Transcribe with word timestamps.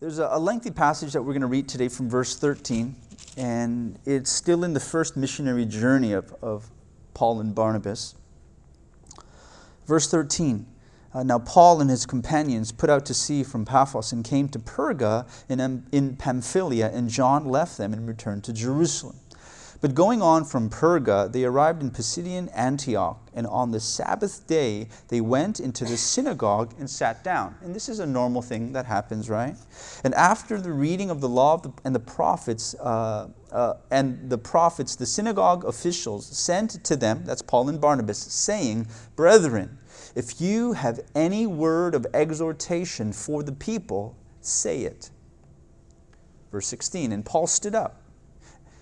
There's 0.00 0.18
a, 0.18 0.38
lengthy 0.38 0.70
passage 0.70 1.12
that 1.12 1.20
we're 1.20 1.34
going 1.34 1.42
to 1.42 1.46
read 1.46 1.68
today 1.68 1.88
from 1.88 2.08
verse 2.08 2.34
13, 2.34 2.96
and 3.36 3.98
it's 4.06 4.30
still 4.30 4.64
in 4.64 4.72
the 4.72 4.80
first 4.80 5.14
missionary 5.14 5.66
journey 5.66 6.14
of, 6.14 6.34
of 6.40 6.70
Paul 7.12 7.38
and 7.40 7.54
Barnabas. 7.54 8.14
Verse 9.86 10.10
13 10.10 10.66
uh, 11.12 11.22
Now 11.22 11.38
Paul 11.38 11.82
and 11.82 11.90
his 11.90 12.06
companions 12.06 12.72
put 12.72 12.88
out 12.88 13.04
to 13.06 13.14
sea 13.14 13.44
from 13.44 13.66
Paphos 13.66 14.10
and 14.10 14.24
came 14.24 14.48
to 14.48 14.58
Perga 14.58 15.28
in, 15.50 15.84
in 15.92 16.16
Pamphylia, 16.16 16.90
and 16.94 17.10
John 17.10 17.44
left 17.44 17.76
them 17.76 17.92
and 17.92 18.08
returned 18.08 18.42
to 18.44 18.54
Jerusalem. 18.54 19.16
But 19.80 19.94
going 19.94 20.20
on 20.20 20.44
from 20.44 20.68
Perga, 20.68 21.32
they 21.32 21.44
arrived 21.44 21.82
in 21.82 21.90
Pisidian 21.90 22.50
Antioch, 22.54 23.18
and 23.32 23.46
on 23.46 23.70
the 23.70 23.80
Sabbath 23.80 24.46
day 24.46 24.88
they 25.08 25.22
went 25.22 25.58
into 25.58 25.86
the 25.86 25.96
synagogue 25.96 26.74
and 26.78 26.88
sat 26.88 27.24
down. 27.24 27.54
And 27.62 27.74
this 27.74 27.88
is 27.88 27.98
a 27.98 28.04
normal 28.04 28.42
thing 28.42 28.72
that 28.72 28.84
happens, 28.84 29.30
right? 29.30 29.56
And 30.04 30.12
after 30.14 30.60
the 30.60 30.72
reading 30.72 31.08
of 31.08 31.22
the 31.22 31.30
law 31.30 31.62
and 31.82 31.94
the 31.94 32.00
prophets, 32.00 32.74
uh, 32.74 33.28
uh, 33.52 33.74
and 33.90 34.28
the 34.28 34.36
prophets, 34.36 34.96
the 34.96 35.06
synagogue 35.06 35.64
officials 35.64 36.26
sent 36.26 36.84
to 36.84 36.94
them, 36.94 37.22
that's 37.24 37.40
Paul 37.40 37.70
and 37.70 37.80
Barnabas, 37.80 38.18
saying, 38.18 38.86
Brethren, 39.16 39.78
if 40.14 40.42
you 40.42 40.74
have 40.74 41.00
any 41.14 41.46
word 41.46 41.94
of 41.94 42.06
exhortation 42.12 43.14
for 43.14 43.42
the 43.42 43.52
people, 43.52 44.14
say 44.42 44.82
it. 44.82 45.10
Verse 46.52 46.66
16, 46.66 47.12
and 47.12 47.24
Paul 47.24 47.46
stood 47.46 47.74
up 47.74 48.00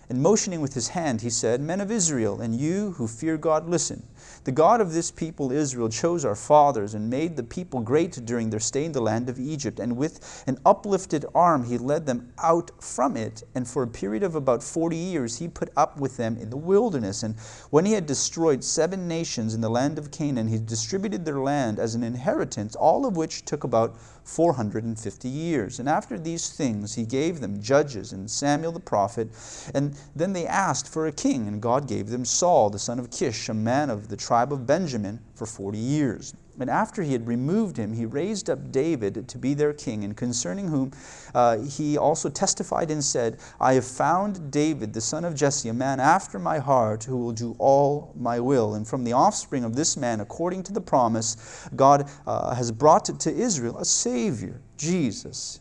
and 0.09 0.23
motioning 0.23 0.61
with 0.61 0.75
his 0.75 0.89
hand, 0.89 1.21
he 1.21 1.31
said, 1.31 1.61
Men 1.61 1.81
of 1.81 1.91
Israel, 1.91 2.41
and 2.41 2.55
you 2.55 2.93
who 2.93 3.07
fear 3.07 3.37
God, 3.37 3.69
listen. 3.69 4.03
The 4.45 4.53
God 4.53 4.81
of 4.81 4.95
this 4.95 5.11
people, 5.11 5.53
Israel, 5.53 5.91
chose 5.91 6.25
our 6.25 6.35
fathers 6.35 6.95
and 6.95 7.11
made 7.11 7.37
the 7.37 7.43
people 7.43 7.81
great 7.81 8.25
during 8.25 8.49
their 8.49 8.61
stay 8.61 8.87
in 8.87 8.93
the 8.93 9.03
land 9.03 9.29
of 9.29 9.39
Egypt. 9.39 9.79
And 9.79 9.97
with 9.97 10.45
an 10.47 10.59
uplifted 10.65 11.27
arm, 11.35 11.65
he 11.65 11.77
led 11.77 12.07
them 12.07 12.33
out 12.39 12.71
from 12.83 13.17
it. 13.17 13.43
And 13.55 13.69
for 13.69 13.83
a 13.83 13.89
period 13.89 14.23
of 14.23 14.35
about 14.35 14.63
40 14.63 14.97
years, 14.97 15.39
he 15.39 15.49
put 15.49 15.71
up 15.77 15.99
with 16.01 16.17
them 16.17 16.39
in 16.39 16.49
the 16.49 16.57
wilderness. 16.57 17.23
And 17.23 17.37
when 17.69 17.85
he 17.85 17.93
had 17.93 18.07
destroyed 18.07 18.65
seven 18.65 19.07
nations 19.07 19.55
in 19.55 19.61
the 19.61 19.69
land 19.69 19.99
of 19.99 20.11
Canaan, 20.11 20.49
he 20.49 20.59
distributed 20.59 21.27
their 21.27 21.41
land 21.41 21.79
as 21.79 21.95
an 21.95 22.03
inheritance, 22.03 22.75
all 22.75 23.05
of 23.05 23.17
which 23.17 23.45
took 23.45 23.65
about 23.65 23.97
450 24.29 25.29
years. 25.29 25.81
And 25.81 25.89
after 25.89 26.19
these 26.19 26.51
things, 26.51 26.95
he 26.95 27.05
gave 27.05 27.41
them 27.41 27.63
judges 27.63 28.13
and 28.13 28.31
Samuel 28.31 28.73
the 28.73 28.81
prophet. 28.81 29.31
And 29.75 29.97
then 30.15 30.35
they 30.35 30.47
asked 30.47 30.87
for 30.87 31.07
a 31.07 31.13
king, 31.13 31.49
and 31.49 31.63
God 31.63 31.89
gave 31.89 32.11
them 32.11 32.27
Saul, 32.27 32.69
the 32.69 32.79
son 32.79 32.99
of 32.99 33.11
Kish, 33.11 33.49
a 33.49 33.55
man 33.55 33.89
of 33.89 34.09
the 34.09 34.17
tribe 34.17 34.53
of 34.53 34.67
Benjamin, 34.67 35.21
for 35.35 35.47
40 35.47 35.79
years. 35.79 36.35
And 36.61 36.69
after 36.69 37.03
he 37.03 37.13
had 37.13 37.29
removed 37.29 37.77
him, 37.77 37.93
he 37.93 38.05
raised 38.05 38.51
up 38.51 38.73
David 38.73 39.29
to 39.29 39.39
be 39.39 39.55
their 39.55 39.73
king, 39.73 40.05
and 40.05 40.17
concerning 40.17 40.69
whom 40.69 40.93
uh, 41.35 41.59
he 41.59 41.97
also 41.97 42.29
testified 42.29 42.91
and 42.91 43.03
said, 43.03 43.39
I 43.61 43.75
have 43.75 43.87
found 43.87 44.51
David, 44.51 44.93
the 44.93 45.01
son 45.01 45.25
of 45.25 45.35
Jesse, 45.35 45.69
a 45.69 45.75
man 45.75 46.01
after 46.01 46.39
my 46.39 46.59
heart, 46.59 47.05
who 47.05 47.17
will 47.17 47.33
do 47.33 47.55
all 47.59 48.13
my 48.17 48.41
will. 48.41 48.75
And 48.75 48.87
from 48.87 49.05
the 49.05 49.13
offspring 49.13 49.65
of 49.65 49.77
this 49.77 49.97
man, 49.97 50.21
according 50.21 50.63
to 50.65 50.73
the 50.73 50.81
promise, 50.81 51.69
God 51.77 52.11
uh, 52.27 52.55
has 52.55 52.73
brought 52.73 53.05
to 53.07 53.33
Israel 53.33 53.79
a 53.79 53.85
Savior, 53.85 54.61
Jesus 54.79 55.61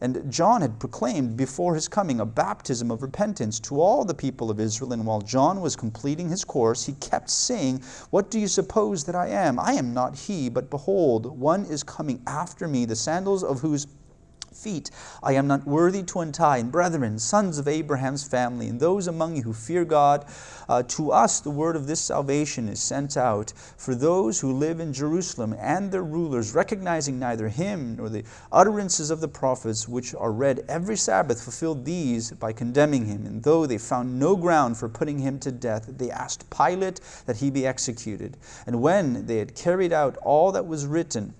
and 0.00 0.30
John 0.30 0.60
had 0.60 0.78
proclaimed 0.78 1.36
before 1.36 1.74
his 1.74 1.88
coming 1.88 2.20
a 2.20 2.26
baptism 2.26 2.90
of 2.90 3.02
repentance 3.02 3.58
to 3.60 3.80
all 3.80 4.04
the 4.04 4.14
people 4.14 4.50
of 4.50 4.60
Israel. 4.60 4.92
And 4.92 5.04
while 5.04 5.20
John 5.20 5.60
was 5.60 5.74
completing 5.74 6.28
his 6.28 6.44
course, 6.44 6.86
he 6.86 6.92
kept 6.94 7.30
saying, 7.30 7.82
What 8.10 8.30
do 8.30 8.38
you 8.38 8.46
suppose 8.46 9.04
that 9.04 9.16
I 9.16 9.28
am? 9.28 9.58
I 9.58 9.72
am 9.72 9.92
not 9.92 10.16
he, 10.16 10.48
but 10.48 10.70
behold, 10.70 11.26
one 11.26 11.64
is 11.64 11.82
coming 11.82 12.22
after 12.26 12.68
me, 12.68 12.84
the 12.84 12.94
sandals 12.94 13.42
of 13.42 13.60
whose 13.60 13.86
feet 14.58 14.90
I 15.22 15.32
am 15.34 15.46
not 15.46 15.66
worthy 15.66 16.02
to 16.02 16.20
untie. 16.20 16.58
And 16.58 16.72
brethren, 16.72 17.18
sons 17.18 17.58
of 17.58 17.68
Abraham's 17.68 18.26
family, 18.26 18.68
and 18.68 18.80
those 18.80 19.06
among 19.06 19.36
you 19.36 19.42
who 19.42 19.52
fear 19.52 19.84
God, 19.84 20.24
uh, 20.68 20.82
to 20.88 21.12
us 21.12 21.40
the 21.40 21.50
word 21.50 21.76
of 21.76 21.86
this 21.86 22.00
salvation 22.00 22.68
is 22.68 22.80
sent 22.80 23.16
out 23.16 23.52
for 23.76 23.94
those 23.94 24.40
who 24.40 24.52
live 24.52 24.80
in 24.80 24.92
Jerusalem 24.92 25.54
and 25.58 25.90
their 25.90 26.02
rulers, 26.02 26.54
recognizing 26.54 27.18
neither 27.18 27.48
him 27.48 27.96
nor 27.96 28.08
the 28.08 28.24
utterances 28.52 29.10
of 29.10 29.20
the 29.20 29.28
prophets, 29.28 29.88
which 29.88 30.14
are 30.14 30.32
read 30.32 30.64
every 30.68 30.96
Sabbath, 30.96 31.42
fulfilled 31.42 31.84
these 31.84 32.32
by 32.32 32.52
condemning 32.52 33.06
him. 33.06 33.26
And 33.26 33.42
though 33.42 33.66
they 33.66 33.78
found 33.78 34.18
no 34.18 34.36
ground 34.36 34.76
for 34.76 34.88
putting 34.88 35.18
him 35.18 35.38
to 35.40 35.52
death, 35.52 35.86
they 35.98 36.10
asked 36.10 36.50
Pilate 36.50 37.00
that 37.26 37.36
he 37.36 37.50
be 37.50 37.66
executed. 37.66 38.36
And 38.66 38.82
when 38.82 39.26
they 39.26 39.38
had 39.38 39.54
carried 39.54 39.92
out 39.92 40.16
all 40.18 40.52
that 40.52 40.66
was 40.66 40.86
written, 40.86 41.34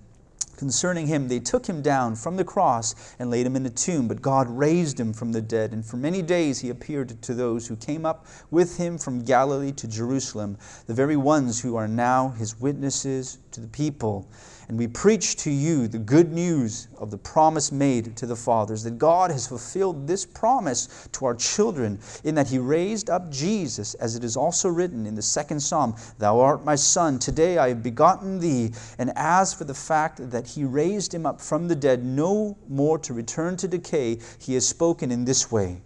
concerning 0.59 1.07
him, 1.07 1.29
they 1.29 1.39
took 1.39 1.65
him 1.67 1.81
down 1.81 2.17
from 2.17 2.35
the 2.35 2.43
cross 2.43 2.93
and 3.17 3.29
laid 3.29 3.45
him 3.45 3.55
in 3.55 3.65
a 3.65 3.69
tomb. 3.69 4.09
But 4.09 4.21
God 4.21 4.45
raised 4.49 4.99
him 4.99 5.13
from 5.13 5.31
the 5.31 5.41
dead, 5.41 5.71
and 5.71 5.85
for 5.85 5.95
many 5.95 6.21
days 6.21 6.59
he 6.59 6.69
appeared 6.69 7.21
to 7.21 7.33
those 7.33 7.65
who 7.65 7.77
came 7.77 8.05
up 8.05 8.27
with 8.51 8.75
him 8.75 8.97
from 8.97 9.23
Galilee 9.23 9.71
to 9.71 9.87
Jerusalem, 9.87 10.57
the 10.85 10.93
very 10.93 11.15
ones 11.15 11.61
who 11.61 11.77
are 11.77 11.87
now 11.87 12.29
his 12.37 12.59
witnesses 12.59 13.37
to 13.51 13.61
the 13.61 13.67
people. 13.69 14.27
And 14.69 14.77
we 14.77 14.85
preach 14.85 15.35
to 15.37 15.49
you 15.49 15.87
the 15.87 15.97
good 15.97 16.31
news 16.31 16.89
of 16.99 17.09
the 17.09 17.17
promise 17.17 17.71
made 17.71 18.15
to 18.15 18.27
the 18.27 18.35
fathers, 18.35 18.83
that 18.83 18.99
God 18.99 19.31
has 19.31 19.47
fulfilled 19.47 20.05
this 20.05 20.27
promise 20.27 21.09
to 21.13 21.25
our 21.25 21.33
children, 21.33 21.99
in 22.23 22.35
that 22.35 22.47
He 22.47 22.59
raised 22.59 23.09
up 23.09 23.31
Jesus, 23.31 23.95
as 23.95 24.15
it 24.15 24.23
is 24.23 24.37
also 24.37 24.69
written 24.69 25.07
in 25.07 25.15
the 25.15 25.23
second 25.23 25.59
psalm 25.59 25.95
Thou 26.19 26.39
art 26.39 26.63
my 26.63 26.75
son, 26.75 27.17
today 27.17 27.57
I 27.57 27.69
have 27.69 27.81
begotten 27.81 28.39
thee. 28.39 28.71
And 28.99 29.11
as 29.15 29.55
for 29.55 29.63
the 29.63 29.73
fact 29.73 30.29
that 30.29 30.45
He 30.45 30.63
raised 30.63 31.15
him 31.15 31.25
up 31.25 31.41
from 31.41 31.67
the 31.67 31.75
dead, 31.75 32.05
no 32.05 32.55
more 32.67 32.99
to 32.99 33.11
return 33.11 33.57
to 33.57 33.67
decay, 33.67 34.19
He 34.37 34.53
has 34.53 34.67
spoken 34.67 35.11
in 35.11 35.25
this 35.25 35.51
way. 35.51 35.81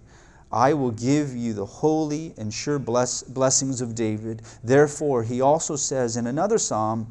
I 0.51 0.73
will 0.73 0.91
give 0.91 1.33
you 1.33 1.53
the 1.53 1.65
holy 1.65 2.33
and 2.37 2.53
sure 2.53 2.79
bless, 2.79 3.23
blessings 3.23 3.79
of 3.79 3.95
David. 3.95 4.41
Therefore, 4.61 5.23
he 5.23 5.39
also 5.39 5.77
says 5.77 6.17
in 6.17 6.27
another 6.27 6.57
psalm, 6.57 7.07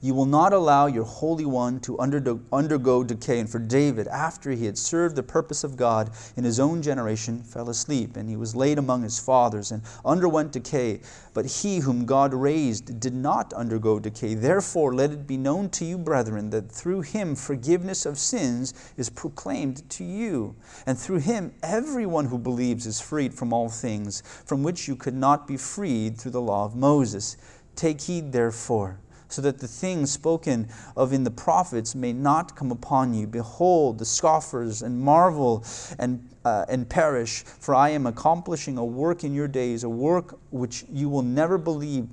you 0.00 0.14
will 0.14 0.26
not 0.26 0.52
allow 0.52 0.86
your 0.86 1.04
Holy 1.04 1.44
One 1.44 1.80
to 1.80 1.98
undergo 1.98 3.04
decay. 3.04 3.40
And 3.40 3.50
for 3.50 3.58
David, 3.58 4.08
after 4.08 4.50
he 4.50 4.66
had 4.66 4.78
served 4.78 5.16
the 5.16 5.22
purpose 5.22 5.64
of 5.64 5.76
God 5.76 6.10
in 6.36 6.44
his 6.44 6.60
own 6.60 6.82
generation, 6.82 7.42
fell 7.42 7.68
asleep, 7.68 8.16
and 8.16 8.28
he 8.28 8.36
was 8.36 8.56
laid 8.56 8.78
among 8.78 9.02
his 9.02 9.18
fathers 9.18 9.72
and 9.72 9.82
underwent 10.04 10.52
decay. 10.52 11.00
But 11.34 11.46
he 11.46 11.78
whom 11.78 12.06
God 12.06 12.32
raised 12.32 13.00
did 13.00 13.14
not 13.14 13.52
undergo 13.52 13.98
decay. 13.98 14.34
Therefore, 14.34 14.94
let 14.94 15.10
it 15.10 15.26
be 15.26 15.36
known 15.36 15.70
to 15.70 15.84
you, 15.84 15.98
brethren, 15.98 16.50
that 16.50 16.70
through 16.70 17.02
him 17.02 17.34
forgiveness 17.34 18.06
of 18.06 18.18
sins 18.18 18.74
is 18.96 19.10
proclaimed 19.10 19.88
to 19.90 20.04
you. 20.04 20.56
And 20.86 20.98
through 20.98 21.18
him, 21.18 21.52
everyone 21.62 22.26
who 22.26 22.38
believes 22.38 22.86
is 22.86 23.00
freed 23.00 23.34
from 23.34 23.52
all 23.52 23.68
things 23.68 24.22
from 24.44 24.62
which 24.62 24.88
you 24.88 24.96
could 24.96 25.14
not 25.14 25.46
be 25.46 25.56
freed 25.56 26.18
through 26.18 26.32
the 26.32 26.40
law 26.40 26.64
of 26.64 26.76
Moses. 26.76 27.36
Take 27.74 28.00
heed, 28.00 28.32
therefore 28.32 28.98
so 29.28 29.42
that 29.42 29.58
the 29.58 29.68
things 29.68 30.10
spoken 30.10 30.68
of 30.96 31.12
in 31.12 31.24
the 31.24 31.30
prophets 31.30 31.94
may 31.94 32.12
not 32.12 32.56
come 32.56 32.70
upon 32.70 33.14
you. 33.14 33.26
Behold, 33.26 33.98
the 33.98 34.04
scoffers, 34.04 34.82
and 34.82 35.00
marvel 35.00 35.64
and, 35.98 36.28
uh, 36.44 36.64
and 36.68 36.88
perish, 36.88 37.42
for 37.42 37.74
I 37.74 37.90
am 37.90 38.06
accomplishing 38.06 38.78
a 38.78 38.84
work 38.84 39.24
in 39.24 39.34
your 39.34 39.48
days, 39.48 39.84
a 39.84 39.88
work 39.88 40.38
which 40.50 40.84
you 40.90 41.08
will 41.08 41.22
never 41.22 41.58
believe 41.58 42.08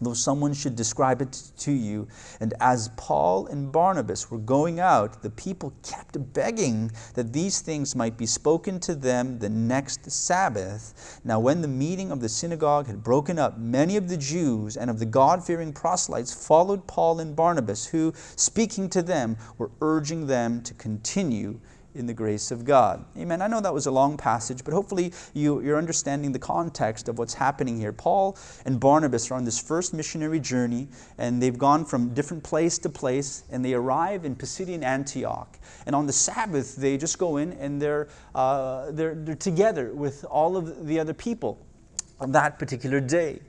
though 0.00 0.14
someone 0.14 0.54
should 0.54 0.76
describe 0.76 1.20
it 1.20 1.52
to 1.58 1.72
you. 1.72 2.06
And 2.40 2.54
as 2.60 2.90
Paul 2.96 3.46
and 3.46 3.72
Barnabas 3.72 4.30
were 4.30 4.38
going 4.38 4.80
out, 4.80 5.22
the 5.22 5.30
people 5.30 5.72
kept 5.82 6.32
begging 6.32 6.90
that 7.14 7.32
these 7.32 7.60
things 7.60 7.96
might 7.96 8.16
be 8.16 8.26
spoken 8.26 8.78
to 8.80 8.94
them 8.94 9.38
the 9.38 9.48
next 9.48 10.10
Sabbath. 10.10 11.20
Now, 11.24 11.40
when 11.40 11.62
the 11.62 11.68
meeting 11.68 12.10
of 12.12 12.20
the 12.20 12.28
synagogue 12.28 12.86
had 12.86 13.02
broken 13.02 13.38
up, 13.38 13.58
many 13.58 13.96
of 13.96 14.08
the 14.08 14.16
Jews 14.16 14.76
and 14.76 14.90
of 14.90 14.98
the 14.98 15.06
God 15.06 15.44
fearing 15.44 15.72
proselytes 15.72 16.32
followed 16.46 16.86
Paul 16.86 17.20
and 17.20 17.34
Barnabas, 17.34 17.86
who, 17.86 18.12
speaking 18.36 18.88
to 18.90 19.02
them, 19.02 19.36
were 19.56 19.70
urging 19.80 20.26
them 20.26 20.62
to 20.62 20.74
continue 20.74 21.60
in 21.98 22.06
the 22.06 22.14
grace 22.14 22.50
of 22.50 22.64
God. 22.64 23.04
Amen. 23.16 23.42
I 23.42 23.46
know 23.46 23.60
that 23.60 23.74
was 23.74 23.86
a 23.86 23.90
long 23.90 24.16
passage, 24.16 24.64
but 24.64 24.72
hopefully 24.72 25.12
you, 25.34 25.60
you're 25.60 25.78
understanding 25.78 26.32
the 26.32 26.38
context 26.38 27.08
of 27.08 27.18
what's 27.18 27.34
happening 27.34 27.78
here. 27.78 27.92
Paul 27.92 28.36
and 28.64 28.78
Barnabas 28.78 29.30
are 29.30 29.34
on 29.34 29.44
this 29.44 29.58
first 29.58 29.92
missionary 29.92 30.40
journey, 30.40 30.88
and 31.18 31.42
they've 31.42 31.58
gone 31.58 31.84
from 31.84 32.14
different 32.14 32.42
place 32.42 32.78
to 32.78 32.88
place, 32.88 33.44
and 33.50 33.64
they 33.64 33.74
arrive 33.74 34.24
in 34.24 34.36
Pisidian 34.36 34.82
Antioch. 34.82 35.58
And 35.86 35.94
on 35.94 36.06
the 36.06 36.12
Sabbath, 36.12 36.76
they 36.76 36.96
just 36.96 37.18
go 37.18 37.38
in 37.38 37.52
and 37.54 37.80
they're, 37.80 38.08
uh, 38.34 38.90
they're, 38.92 39.14
they're 39.14 39.34
together 39.34 39.92
with 39.92 40.24
all 40.24 40.56
of 40.56 40.86
the 40.86 41.00
other 41.00 41.14
people 41.14 41.64
on 42.20 42.32
that 42.32 42.58
particular 42.58 43.00
day. 43.00 43.40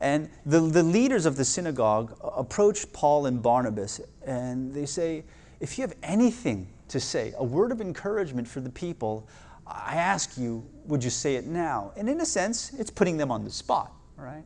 And 0.00 0.28
the, 0.44 0.60
the 0.60 0.82
leaders 0.82 1.26
of 1.26 1.36
the 1.36 1.44
synagogue 1.44 2.16
approach 2.22 2.92
Paul 2.92 3.26
and 3.26 3.42
Barnabas, 3.42 4.00
and 4.26 4.74
they 4.74 4.86
say, 4.86 5.24
If 5.60 5.78
you 5.78 5.82
have 5.82 5.94
anything 6.02 6.68
to 6.88 7.00
say, 7.00 7.32
a 7.36 7.44
word 7.44 7.72
of 7.72 7.80
encouragement 7.80 8.46
for 8.46 8.60
the 8.60 8.70
people, 8.70 9.28
I 9.66 9.94
ask 9.96 10.38
you, 10.38 10.64
would 10.86 11.02
you 11.02 11.10
say 11.10 11.36
it 11.36 11.46
now? 11.46 11.92
And 11.96 12.08
in 12.08 12.20
a 12.20 12.26
sense, 12.26 12.72
it's 12.78 12.90
putting 12.90 13.16
them 13.16 13.30
on 13.30 13.44
the 13.44 13.50
spot, 13.50 13.92
right? 14.16 14.44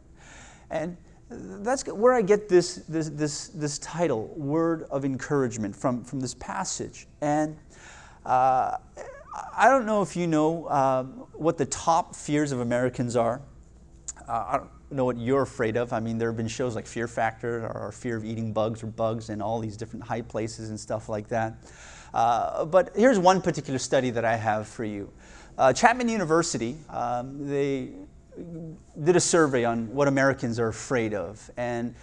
And 0.70 0.96
that's 1.28 1.86
where 1.86 2.14
I 2.14 2.22
get 2.22 2.48
this, 2.48 2.76
this, 2.88 3.08
this, 3.10 3.48
this 3.48 3.78
title, 3.78 4.28
Word 4.36 4.84
of 4.90 5.04
Encouragement, 5.04 5.76
from, 5.76 6.04
from 6.04 6.20
this 6.20 6.34
passage. 6.34 7.06
And 7.20 7.56
Uh, 8.24 8.76
I 9.56 9.68
don't 9.70 9.86
know 9.86 10.02
if 10.02 10.16
you 10.16 10.26
know 10.26 10.68
um, 10.68 11.26
what 11.32 11.56
the 11.56 11.64
top 11.66 12.14
fears 12.14 12.52
of 12.52 12.60
Americans 12.60 13.16
are. 13.16 13.40
Uh, 14.28 14.44
I 14.48 14.56
don't 14.58 14.70
know 14.90 15.06
what 15.06 15.16
you're 15.16 15.42
afraid 15.42 15.76
of. 15.76 15.92
I 15.92 16.00
mean, 16.00 16.18
there 16.18 16.28
have 16.28 16.36
been 16.36 16.48
shows 16.48 16.74
like 16.74 16.86
Fear 16.86 17.08
Factor 17.08 17.66
or 17.68 17.92
Fear 17.92 18.16
of 18.16 18.24
Eating 18.24 18.52
Bugs 18.52 18.82
or 18.82 18.88
Bugs 18.88 19.30
and 19.30 19.40
all 19.40 19.58
these 19.58 19.76
different 19.76 20.04
high 20.04 20.22
places 20.22 20.68
and 20.68 20.78
stuff 20.78 21.08
like 21.08 21.28
that. 21.28 21.54
Uh, 22.12 22.64
but 22.64 22.90
here's 22.96 23.18
one 23.18 23.40
particular 23.40 23.78
study 23.78 24.10
that 24.10 24.24
I 24.24 24.36
have 24.36 24.66
for 24.66 24.84
you. 24.84 25.10
Uh, 25.58 25.72
Chapman 25.72 26.08
University, 26.08 26.76
um, 26.88 27.48
they 27.48 27.90
did 29.02 29.16
a 29.16 29.20
survey 29.20 29.64
on 29.64 29.92
what 29.92 30.08
Americans 30.08 30.58
are 30.58 30.68
afraid 30.68 31.14
of. 31.14 31.50
And 31.56 31.94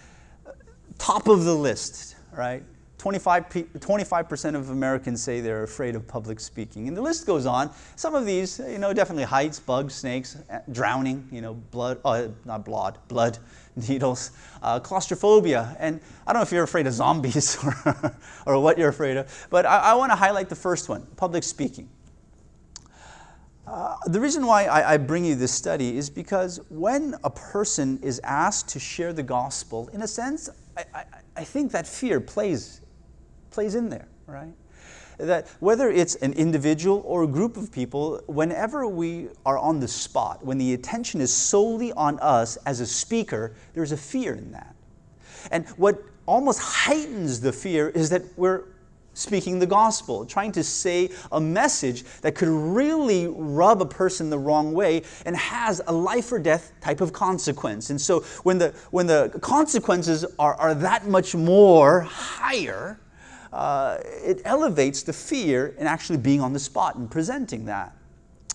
top 0.98 1.28
of 1.28 1.44
the 1.44 1.54
list, 1.54 2.16
right? 2.32 2.62
25, 2.98 3.48
25% 3.48 4.54
of 4.56 4.70
Americans 4.70 5.22
say 5.22 5.40
they're 5.40 5.62
afraid 5.62 5.94
of 5.94 6.06
public 6.06 6.40
speaking. 6.40 6.88
And 6.88 6.96
the 6.96 7.00
list 7.00 7.26
goes 7.26 7.46
on. 7.46 7.70
Some 7.94 8.16
of 8.16 8.26
these, 8.26 8.58
you 8.58 8.78
know, 8.78 8.92
definitely 8.92 9.22
heights, 9.22 9.60
bugs, 9.60 9.94
snakes, 9.94 10.36
uh, 10.50 10.58
drowning, 10.72 11.28
you 11.30 11.40
know, 11.40 11.54
blood, 11.54 12.00
uh, 12.04 12.28
not 12.44 12.64
blood, 12.64 12.98
blood, 13.06 13.38
needles, 13.88 14.32
uh, 14.62 14.80
claustrophobia. 14.80 15.76
And 15.78 16.00
I 16.26 16.32
don't 16.32 16.40
know 16.40 16.44
if 16.44 16.50
you're 16.50 16.64
afraid 16.64 16.88
of 16.88 16.92
zombies 16.92 17.56
or, 17.64 18.16
or 18.46 18.60
what 18.60 18.78
you're 18.78 18.88
afraid 18.88 19.16
of, 19.16 19.46
but 19.48 19.64
I, 19.64 19.78
I 19.78 19.94
want 19.94 20.10
to 20.10 20.16
highlight 20.16 20.48
the 20.48 20.56
first 20.56 20.88
one 20.88 21.06
public 21.16 21.44
speaking. 21.44 21.88
Uh, 23.64 23.96
the 24.06 24.18
reason 24.18 24.46
why 24.46 24.64
I, 24.64 24.94
I, 24.94 24.96
bring 24.96 25.26
you 25.26 25.34
this 25.34 25.52
study 25.52 25.98
is 25.98 26.08
because 26.08 26.58
when 26.70 27.14
a 27.22 27.28
person 27.28 27.98
is 28.02 28.18
asked 28.24 28.70
to 28.70 28.80
share 28.80 29.12
the 29.12 29.22
gospel, 29.22 29.88
in 29.92 30.00
a 30.00 30.08
sense, 30.08 30.48
I, 30.74 30.84
I, 30.94 31.04
I 31.36 31.44
think 31.44 31.70
that 31.72 31.86
fear 31.86 32.18
plays, 32.18 32.80
plays 33.58 33.74
in 33.74 33.88
there, 33.88 34.06
right? 34.28 34.52
That 35.16 35.48
whether 35.58 35.90
it's 35.90 36.14
an 36.14 36.32
individual 36.34 37.02
or 37.04 37.24
a 37.24 37.26
group 37.26 37.56
of 37.56 37.72
people, 37.72 38.22
whenever 38.28 38.86
we 38.86 39.30
are 39.44 39.58
on 39.58 39.80
the 39.80 39.88
spot, 39.88 40.46
when 40.46 40.58
the 40.58 40.74
attention 40.74 41.20
is 41.20 41.34
solely 41.34 41.92
on 41.94 42.20
us 42.20 42.56
as 42.66 42.78
a 42.78 42.86
speaker, 42.86 43.56
there's 43.74 43.90
a 43.90 43.96
fear 43.96 44.34
in 44.34 44.52
that. 44.52 44.76
And 45.50 45.66
what 45.70 46.00
almost 46.26 46.60
heightens 46.60 47.40
the 47.40 47.52
fear 47.52 47.88
is 47.88 48.10
that 48.10 48.22
we're 48.36 48.62
speaking 49.14 49.58
the 49.58 49.66
gospel, 49.66 50.24
trying 50.24 50.52
to 50.52 50.62
say 50.62 51.10
a 51.32 51.40
message 51.40 52.04
that 52.20 52.36
could 52.36 52.46
really 52.48 53.26
rub 53.26 53.82
a 53.82 53.86
person 53.86 54.30
the 54.30 54.38
wrong 54.38 54.72
way 54.72 55.02
and 55.26 55.36
has 55.36 55.80
a 55.88 55.92
life 55.92 56.30
or 56.30 56.38
death 56.38 56.70
type 56.80 57.00
of 57.00 57.12
consequence. 57.12 57.90
And 57.90 58.00
so 58.00 58.20
when 58.44 58.58
the, 58.58 58.72
when 58.92 59.08
the 59.08 59.36
consequences 59.42 60.24
are, 60.38 60.54
are 60.54 60.74
that 60.76 61.08
much 61.08 61.34
more 61.34 62.02
higher, 62.02 63.00
uh, 63.52 63.98
it 64.02 64.42
elevates 64.44 65.02
the 65.02 65.12
fear 65.12 65.74
in 65.78 65.86
actually 65.86 66.18
being 66.18 66.40
on 66.40 66.52
the 66.52 66.58
spot 66.58 66.96
and 66.96 67.10
presenting 67.10 67.64
that. 67.66 67.96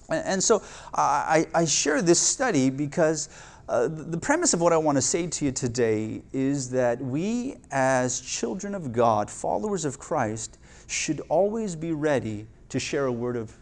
And, 0.09 0.25
and 0.25 0.43
so 0.43 0.61
I, 0.93 1.47
I 1.53 1.65
share 1.65 2.01
this 2.01 2.19
study 2.19 2.69
because. 2.69 3.29
Uh, 3.69 3.87
the 3.87 4.17
premise 4.17 4.53
of 4.53 4.59
what 4.59 4.73
I 4.73 4.77
want 4.77 4.97
to 4.97 5.01
say 5.01 5.25
to 5.25 5.45
you 5.45 5.51
today 5.53 6.21
is 6.33 6.69
that 6.71 6.99
we, 6.99 7.55
as 7.71 8.19
children 8.19 8.75
of 8.75 8.91
God, 8.91 9.31
followers 9.31 9.85
of 9.85 9.97
Christ, 9.97 10.57
should 10.87 11.21
always 11.29 11.73
be 11.73 11.93
ready 11.93 12.45
to 12.67 12.77
share 12.77 13.05
a 13.05 13.11
word 13.11 13.37
of 13.37 13.53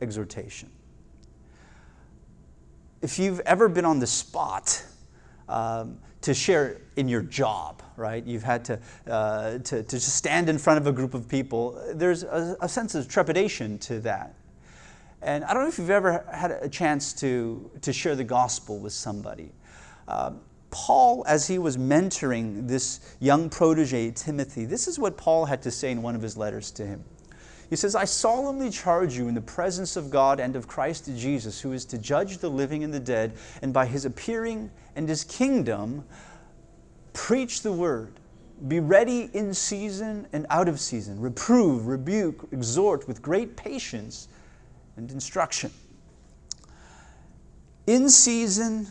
exhortation. 0.00 0.70
If 3.02 3.18
you've 3.18 3.40
ever 3.40 3.68
been 3.68 3.84
on 3.84 3.98
the 3.98 4.06
spot 4.06 4.82
um, 5.48 5.98
to 6.26 6.34
share 6.34 6.80
in 6.96 7.06
your 7.06 7.22
job, 7.22 7.84
right? 7.96 8.26
You've 8.26 8.42
had 8.42 8.64
to, 8.64 8.80
uh, 9.06 9.58
to, 9.58 9.84
to 9.84 10.00
stand 10.00 10.48
in 10.48 10.58
front 10.58 10.80
of 10.80 10.88
a 10.88 10.92
group 10.92 11.14
of 11.14 11.28
people, 11.28 11.80
there's 11.94 12.24
a, 12.24 12.56
a 12.60 12.68
sense 12.68 12.96
of 12.96 13.06
trepidation 13.08 13.78
to 13.78 14.00
that. 14.00 14.34
And 15.22 15.44
I 15.44 15.54
don't 15.54 15.62
know 15.62 15.68
if 15.68 15.78
you've 15.78 15.88
ever 15.88 16.26
had 16.32 16.50
a 16.50 16.68
chance 16.68 17.12
to, 17.20 17.70
to 17.80 17.92
share 17.92 18.16
the 18.16 18.24
gospel 18.24 18.80
with 18.80 18.92
somebody. 18.92 19.52
Um, 20.08 20.40
Paul, 20.70 21.24
as 21.28 21.46
he 21.46 21.58
was 21.60 21.76
mentoring 21.76 22.66
this 22.66 23.14
young 23.20 23.48
protege, 23.48 24.10
Timothy, 24.10 24.64
this 24.64 24.88
is 24.88 24.98
what 24.98 25.16
Paul 25.16 25.44
had 25.44 25.62
to 25.62 25.70
say 25.70 25.92
in 25.92 26.02
one 26.02 26.16
of 26.16 26.22
his 26.22 26.36
letters 26.36 26.72
to 26.72 26.84
him. 26.84 27.04
He 27.68 27.76
says, 27.76 27.94
I 27.94 28.04
solemnly 28.04 28.70
charge 28.70 29.16
you 29.16 29.28
in 29.28 29.34
the 29.34 29.40
presence 29.40 29.96
of 29.96 30.10
God 30.10 30.38
and 30.38 30.54
of 30.54 30.68
Christ 30.68 31.10
Jesus, 31.16 31.60
who 31.60 31.72
is 31.72 31.84
to 31.86 31.98
judge 31.98 32.38
the 32.38 32.48
living 32.48 32.84
and 32.84 32.94
the 32.94 33.00
dead, 33.00 33.36
and 33.60 33.72
by 33.72 33.86
his 33.86 34.04
appearing 34.04 34.70
and 34.94 35.08
his 35.08 35.24
kingdom, 35.24 36.04
preach 37.12 37.62
the 37.62 37.72
word. 37.72 38.12
Be 38.68 38.80
ready 38.80 39.30
in 39.32 39.52
season 39.52 40.26
and 40.32 40.46
out 40.48 40.68
of 40.68 40.80
season. 40.80 41.20
Reprove, 41.20 41.88
rebuke, 41.88 42.48
exhort 42.52 43.06
with 43.08 43.20
great 43.20 43.56
patience 43.56 44.28
and 44.96 45.10
instruction. 45.10 45.70
In 47.86 48.08
season 48.08 48.86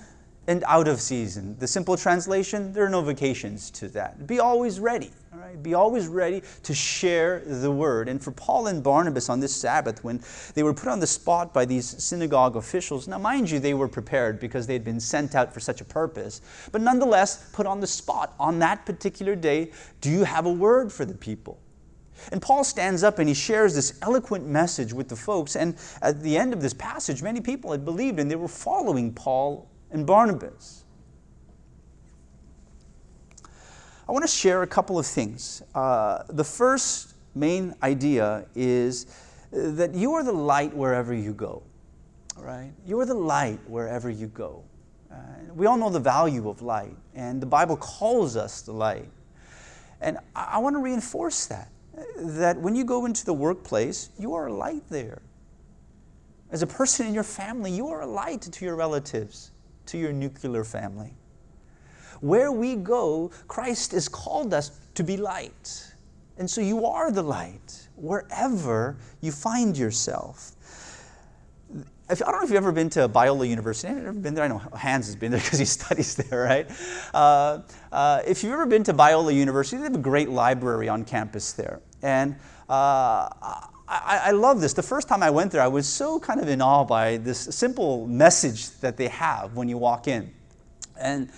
and 0.48 0.64
out 0.68 0.88
of 0.88 1.02
season. 1.02 1.58
The 1.60 1.68
simple 1.68 1.98
translation, 1.98 2.74
there 2.74 2.86
are 2.86 2.90
no 2.90 3.02
vacations 3.02 3.72
to 3.72 3.88
that. 3.90 4.28
Be 4.28 4.40
always 4.40 4.80
ready, 4.80 5.12
all 5.36 5.42
right? 5.42 5.62
Be 5.62 5.74
always 5.74 6.08
ready 6.08 6.44
to 6.64 6.74
share 6.74 7.42
the 7.46 7.72
word. 7.72 8.08
And 8.08 8.24
for 8.24 8.32
Paul 8.32 8.68
and 8.68 8.82
Barnabas 8.82 9.30
on 9.30 9.40
this 9.40 9.54
Sabbath, 9.54 10.04
when 10.04 10.22
they 10.54 10.64
were 10.64 10.74
put 10.74 10.88
on 10.88 11.00
the 11.00 11.08
spot 11.08 11.54
by 11.54 11.66
these 11.66 12.02
synagogue 12.04 12.56
officials, 12.56 13.08
now 13.08 13.18
mind 13.18 13.50
you, 13.50 13.60
they 13.60 13.74
were 13.74 13.88
prepared 13.88 14.40
because 14.40 14.66
they 14.68 14.74
had 14.74 14.86
been 14.86 15.00
sent 15.00 15.36
out 15.36 15.54
for 15.54 15.60
such 15.60 15.82
a 15.82 15.86
purpose, 15.86 16.42
but 16.72 16.82
nonetheless 16.82 17.50
put 17.52 17.66
on 17.66 17.80
the 17.80 17.88
spot 17.88 18.34
on 18.40 18.60
that 18.60 18.86
particular 18.86 19.36
day, 19.36 19.72
do 20.00 20.10
you 20.10 20.24
have 20.24 20.46
a 20.46 20.54
word 20.54 20.92
for 20.92 21.04
the 21.04 21.16
people? 21.16 21.60
And 22.32 22.42
Paul 22.42 22.64
stands 22.64 23.04
up 23.04 23.20
and 23.20 23.28
he 23.28 23.36
shares 23.36 23.76
this 23.76 24.00
eloquent 24.02 24.48
message 24.48 24.94
with 24.94 25.10
the 25.10 25.18
folks. 25.18 25.58
And 25.58 25.76
at 26.02 26.22
the 26.22 26.38
end 26.38 26.54
of 26.54 26.62
this 26.62 26.74
passage, 26.74 27.22
many 27.22 27.42
people 27.42 27.72
had 27.72 27.84
believed 27.84 28.20
and 28.20 28.32
they 28.32 28.38
were 28.38 28.48
following 28.48 29.12
Paul 29.12 29.70
and 29.92 30.08
Barnabas. 30.08 30.85
I 34.08 34.12
want 34.12 34.24
to 34.24 34.32
share 34.32 34.64
a 34.64 34.68
couple 34.68 35.00
of 35.00 35.06
things. 35.06 35.64
Uh, 35.74 36.24
the 36.30 36.44
first 36.44 37.16
main 37.34 37.74
idea 37.82 38.46
is 38.56 39.08
that 39.52 39.94
you 39.94 40.14
are 40.14 40.24
the 40.24 40.32
light 40.32 40.76
wherever 40.76 41.14
you 41.14 41.34
go. 41.34 41.64
Right? 42.38 42.72
You 42.86 43.00
are 43.00 43.06
the 43.06 43.14
light 43.14 43.60
wherever 43.68 44.10
you 44.10 44.28
go. 44.28 44.64
Uh, 45.12 45.16
we 45.54 45.66
all 45.66 45.78
know 45.78 45.90
the 45.90 46.00
value 46.00 46.50
of 46.50 46.62
light, 46.62 46.96
and 47.16 47.42
the 47.42 47.46
Bible 47.46 47.78
calls 47.78 48.36
us 48.36 48.62
the 48.62 48.74
light. 48.74 49.10
And 50.02 50.18
I, 50.36 50.52
I 50.54 50.58
want 50.60 50.76
to 50.76 50.80
reinforce 50.80 51.46
that 51.48 51.70
that 52.18 52.60
when 52.60 52.76
you 52.76 52.84
go 52.84 53.06
into 53.06 53.26
the 53.26 53.34
workplace, 53.34 54.10
you 54.20 54.34
are 54.34 54.48
a 54.48 54.54
light 54.54 54.84
there. 54.90 55.22
As 56.52 56.62
a 56.62 56.68
person 56.68 57.08
in 57.08 57.14
your 57.14 57.24
family, 57.24 57.72
you 57.72 57.88
are 57.88 58.02
a 58.02 58.08
light 58.08 58.42
to 58.42 58.66
your 58.66 58.76
relatives 58.76 59.52
to 59.88 59.98
your 59.98 60.14
nuclear 60.14 60.64
family. 60.64 61.14
Where 62.22 62.52
we 62.52 62.76
go, 62.76 63.32
Christ 63.48 63.92
has 63.92 64.08
called 64.08 64.54
us 64.54 64.72
to 64.96 65.04
be 65.04 65.18
light. 65.18 65.92
And 66.38 66.50
so 66.50 66.62
you 66.62 66.86
are 66.86 67.12
the 67.12 67.24
light 67.24 67.88
wherever 67.96 68.98
you 69.22 69.32
find 69.32 69.78
yourself. 69.78 70.52
If, 72.08 72.22
I 72.22 72.26
don't 72.26 72.40
know 72.40 72.44
if 72.44 72.50
you've 72.50 72.58
ever 72.58 72.72
been 72.72 72.90
to 72.92 73.10
Biola 73.10 73.50
University. 73.50 73.88
I've 73.88 73.98
never 73.98 74.14
been 74.14 74.36
there. 74.36 74.44
I 74.44 74.48
know 74.48 74.60
Hans 74.60 75.08
has 75.08 75.16
been 75.16 75.32
there 75.32 75.40
because 75.44 75.60
he 75.60 75.66
studies 75.66 76.16
there, 76.16 76.44
right? 76.44 76.70
Uh, 77.14 77.62
uh, 77.92 78.22
if 78.28 78.44
you've 78.44 78.54
ever 78.54 78.66
been 78.66 78.84
to 78.84 78.94
Biola 78.94 79.34
University, 79.34 79.78
they 79.78 79.84
have 79.84 79.96
a 79.96 79.98
great 79.98 80.30
library 80.30 80.88
on 80.88 81.04
campus 81.04 81.54
there. 81.54 81.82
And 82.04 82.36
uh, 82.70 83.30
I, 83.88 84.22
I, 84.26 84.32
love 84.32 84.62
this. 84.62 84.74
The 84.74 84.84
first 84.84 85.08
time 85.08 85.24
I 85.24 85.30
went 85.30 85.52
there, 85.52 85.62
I 85.62 85.68
was 85.68 85.88
so 85.88 86.20
kind 86.20 86.40
of 86.40 86.48
in 86.48 86.62
awe 86.62 86.84
by 86.84 87.18
this 87.18 87.40
simple 87.40 88.08
message 88.08 88.70
that 88.80 88.98
they 88.98 89.08
have 89.08 89.56
when 89.56 89.68
you 89.68 89.78
walk 89.78 90.08
in. 90.08 90.32
And 91.00 91.32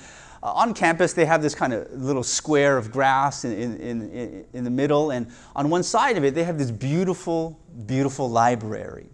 uh, 0.48 0.54
on 0.54 0.74
campus, 0.74 1.12
they 1.12 1.26
have 1.26 1.42
this 1.42 1.54
kind 1.54 1.74
of 1.74 1.92
little 1.92 2.24
square 2.24 2.78
of 2.78 2.90
grass 2.90 3.44
in, 3.44 3.52
in, 3.52 4.10
in, 4.12 4.46
in 4.54 4.64
the 4.64 4.70
middle. 4.70 5.12
And 5.12 5.28
on 5.58 5.70
one 5.70 5.84
side 5.84 6.16
of 6.16 6.24
it, 6.24 6.36
they 6.36 6.46
have 6.46 6.58
this 6.58 6.72
beautiful, 6.72 7.60
beautiful 7.86 8.30
library. 8.30 9.08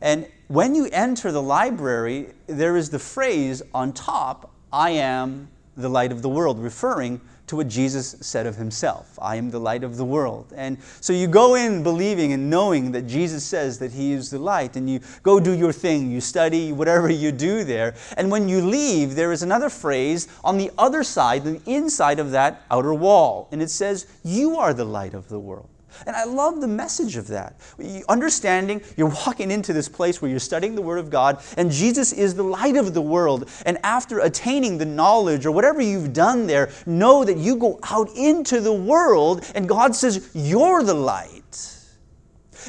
And 0.00 0.28
when 0.46 0.76
you 0.76 0.88
enter 0.92 1.32
the 1.32 1.42
library, 1.42 2.28
there 2.46 2.76
is 2.76 2.88
the 2.88 3.00
phrase 3.00 3.62
on 3.74 3.92
top, 3.94 4.52
I 4.72 4.90
am 4.90 5.48
the 5.76 5.88
light 5.88 6.12
of 6.12 6.22
the 6.22 6.28
world, 6.28 6.60
referring 6.60 7.20
to 7.46 7.56
what 7.56 7.68
Jesus 7.68 8.16
said 8.20 8.46
of 8.46 8.56
himself 8.56 9.18
I 9.20 9.36
am 9.36 9.50
the 9.50 9.60
light 9.60 9.84
of 9.84 9.96
the 9.96 10.04
world. 10.04 10.52
And 10.56 10.78
so 11.00 11.12
you 11.12 11.26
go 11.26 11.54
in 11.54 11.82
believing 11.82 12.32
and 12.32 12.50
knowing 12.50 12.92
that 12.92 13.06
Jesus 13.06 13.44
says 13.44 13.78
that 13.78 13.92
he 13.92 14.12
is 14.12 14.30
the 14.30 14.38
light, 14.38 14.76
and 14.76 14.88
you 14.88 15.00
go 15.22 15.40
do 15.40 15.52
your 15.52 15.72
thing, 15.72 16.10
you 16.10 16.20
study 16.20 16.72
whatever 16.72 17.10
you 17.10 17.32
do 17.32 17.64
there. 17.64 17.94
And 18.16 18.30
when 18.30 18.48
you 18.48 18.60
leave, 18.60 19.14
there 19.14 19.32
is 19.32 19.42
another 19.42 19.70
phrase 19.70 20.28
on 20.44 20.58
the 20.58 20.70
other 20.78 21.02
side, 21.02 21.44
the 21.44 21.60
inside 21.66 22.18
of 22.18 22.30
that 22.32 22.62
outer 22.70 22.94
wall, 22.94 23.48
and 23.52 23.62
it 23.62 23.70
says, 23.70 24.06
You 24.24 24.56
are 24.58 24.74
the 24.74 24.84
light 24.84 25.14
of 25.14 25.28
the 25.28 25.38
world. 25.38 25.68
And 26.06 26.14
I 26.14 26.24
love 26.24 26.60
the 26.60 26.68
message 26.68 27.16
of 27.16 27.28
that. 27.28 27.60
Understanding 28.08 28.82
you're 28.96 29.08
walking 29.26 29.50
into 29.50 29.72
this 29.72 29.88
place 29.88 30.20
where 30.20 30.30
you're 30.30 30.40
studying 30.40 30.74
the 30.74 30.82
Word 30.82 30.98
of 30.98 31.10
God, 31.10 31.42
and 31.56 31.70
Jesus 31.70 32.12
is 32.12 32.34
the 32.34 32.42
light 32.42 32.76
of 32.76 32.94
the 32.94 33.02
world. 33.02 33.48
And 33.64 33.78
after 33.84 34.20
attaining 34.20 34.78
the 34.78 34.84
knowledge 34.84 35.46
or 35.46 35.52
whatever 35.52 35.80
you've 35.80 36.12
done 36.12 36.46
there, 36.46 36.70
know 36.84 37.24
that 37.24 37.36
you 37.36 37.56
go 37.56 37.78
out 37.84 38.10
into 38.16 38.60
the 38.60 38.72
world, 38.72 39.50
and 39.54 39.68
God 39.68 39.94
says, 39.94 40.30
You're 40.34 40.82
the 40.82 40.94
light. 40.94 41.42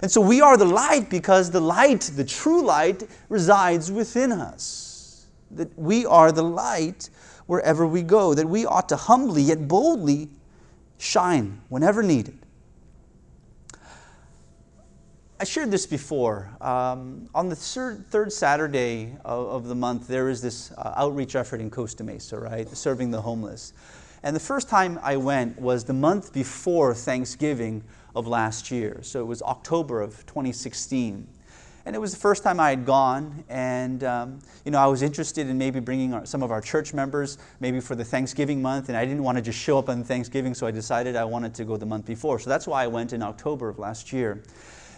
And 0.02 0.12
so 0.12 0.22
we 0.22 0.42
are 0.42 0.58
the 0.58 0.66
light 0.66 1.10
because 1.10 1.50
the 1.50 1.60
light, 1.60 2.02
the 2.16 2.24
true 2.24 2.64
light, 2.64 3.04
resides 3.30 3.92
within 3.92 4.32
us. 4.32 5.26
That 5.52 5.78
we 5.78 6.06
are 6.06 6.32
the 6.32 6.44
light 6.44 7.10
wherever 7.48 7.88
we 7.88 8.04
go, 8.04 8.34
that 8.34 8.48
we 8.48 8.66
ought 8.66 8.90
to 8.90 8.96
humbly 8.96 9.42
yet 9.42 9.68
boldly 9.68 10.30
shine 10.98 11.62
whenever 11.70 12.04
needed. 12.04 12.38
I 15.40 15.44
shared 15.44 15.70
this 15.70 15.86
before. 15.86 16.50
Um, 16.62 17.30
on 17.36 17.48
the 17.48 17.56
third, 17.56 18.08
third 18.10 18.34
Saturday 18.34 19.16
of, 19.24 19.48
of, 19.48 19.68
the 19.68 19.76
month, 19.76 20.08
there 20.08 20.30
is 20.30 20.42
this 20.42 20.72
uh, 20.72 20.94
outreach 20.96 21.36
effort 21.36 21.62
in 21.62 21.70
Costa 21.70 22.04
Mesa, 22.04 22.40
right? 22.40 22.68
Serving 22.70 23.12
the 23.12 23.22
homeless. 23.22 23.74
And 24.24 24.36
the 24.36 24.40
first 24.40 24.68
time 24.68 25.00
I 25.04 25.16
went 25.18 25.62
was 25.62 25.84
the 25.84 25.94
month 25.94 26.34
before 26.34 26.96
Thanksgiving 26.96 27.84
of 28.16 28.26
last 28.26 28.72
year. 28.72 29.00
So 29.04 29.22
it 29.22 29.26
was 29.26 29.44
October 29.44 30.02
of 30.02 30.26
2016. 30.26 31.28
And 31.86 31.96
it 31.96 32.00
was 32.00 32.14
the 32.14 32.20
first 32.20 32.42
time 32.42 32.60
I 32.60 32.72
had 32.72 32.86
gone, 32.86 33.46
and 33.48 34.04
um, 34.04 34.40
you 34.66 34.72
know 34.72 34.80
I 34.80 34.88
was 34.88 35.02
interested 35.02 35.48
in 35.48 35.58
maybe 35.58 35.80
bringing 35.80 36.14
our, 36.14 36.26
some 36.26 36.44
of 36.44 36.52
our 36.52 36.60
church 36.60 36.94
members, 36.94 37.38
maybe 37.62 37.80
for 37.80 37.96
the 37.96 38.04
Thanksgiving 38.04 38.62
month, 38.62 38.90
and 38.90 38.98
I 38.98 39.06
didn't 39.06 39.24
want 39.24 39.38
to 39.38 39.42
just 39.42 39.58
show 39.58 39.80
up 39.80 39.88
on 39.88 40.04
Thanksgiving, 40.04 40.54
so 40.54 40.68
I 40.68 40.72
decided 40.72 41.16
I 41.16 41.24
wanted 41.24 41.54
to 41.54 41.64
go 41.64 41.78
the 41.78 41.86
month 41.86 42.06
before. 42.06 42.40
So 42.40 42.50
that's 42.50 42.68
why 42.68 42.84
I 42.84 42.88
went 42.88 43.14
in 43.14 43.22
October 43.22 43.70
of 43.70 43.80
last 43.80 44.12
year. 44.12 44.44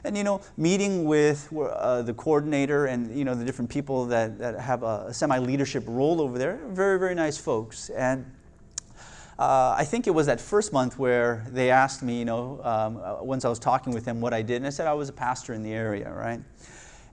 And 0.04 0.16
you 0.16 0.24
know, 0.24 0.42
meeting 0.58 1.06
with 1.06 1.52
uh, 1.54 2.02
the 2.04 2.14
coordinator 2.14 2.86
and 2.86 3.18
you 3.18 3.26
know 3.26 3.36
the 3.36 3.46
different 3.46 3.70
people 3.70 4.06
that, 4.06 4.38
that 4.40 4.60
have 4.60 4.84
a 4.84 5.14
semi-leadership 5.14 5.84
role 5.88 6.22
over 6.22 6.38
there, 6.38 6.60
very 6.70 6.98
very 6.98 7.16
nice 7.16 7.38
folks. 7.38 7.90
And 7.90 8.26
uh, 9.40 9.74
I 9.78 9.86
think 9.86 10.06
it 10.06 10.12
was 10.12 10.26
that 10.26 10.42
first 10.42 10.74
month 10.74 11.00
where 11.00 11.46
they 11.50 11.72
asked 11.72 12.04
me, 12.04 12.20
you 12.20 12.26
know, 12.26 12.60
um, 12.62 12.98
uh, 12.98 13.24
once 13.24 13.46
I 13.46 13.50
was 13.50 13.58
talking 13.58 13.94
with 13.94 14.04
them, 14.04 14.20
what 14.20 14.34
I 14.34 14.42
did, 14.42 14.58
and 14.58 14.68
I 14.68 14.70
said 14.70 14.86
I 14.86 14.94
was 14.94 15.08
a 15.08 15.14
pastor 15.14 15.54
in 15.54 15.64
the 15.64 15.72
area, 15.72 16.12
right? 16.12 16.42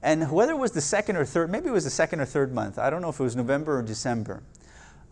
And 0.02 0.30
whether 0.32 0.52
it 0.52 0.58
was 0.58 0.72
the 0.72 0.80
second 0.80 1.16
or 1.16 1.24
third, 1.24 1.50
maybe 1.50 1.68
it 1.68 1.72
was 1.72 1.84
the 1.84 1.90
second 1.90 2.20
or 2.20 2.24
third 2.24 2.52
month, 2.52 2.78
I 2.78 2.90
don't 2.90 3.00
know 3.00 3.10
if 3.10 3.20
it 3.20 3.22
was 3.22 3.36
November 3.36 3.78
or 3.78 3.82
December, 3.82 4.42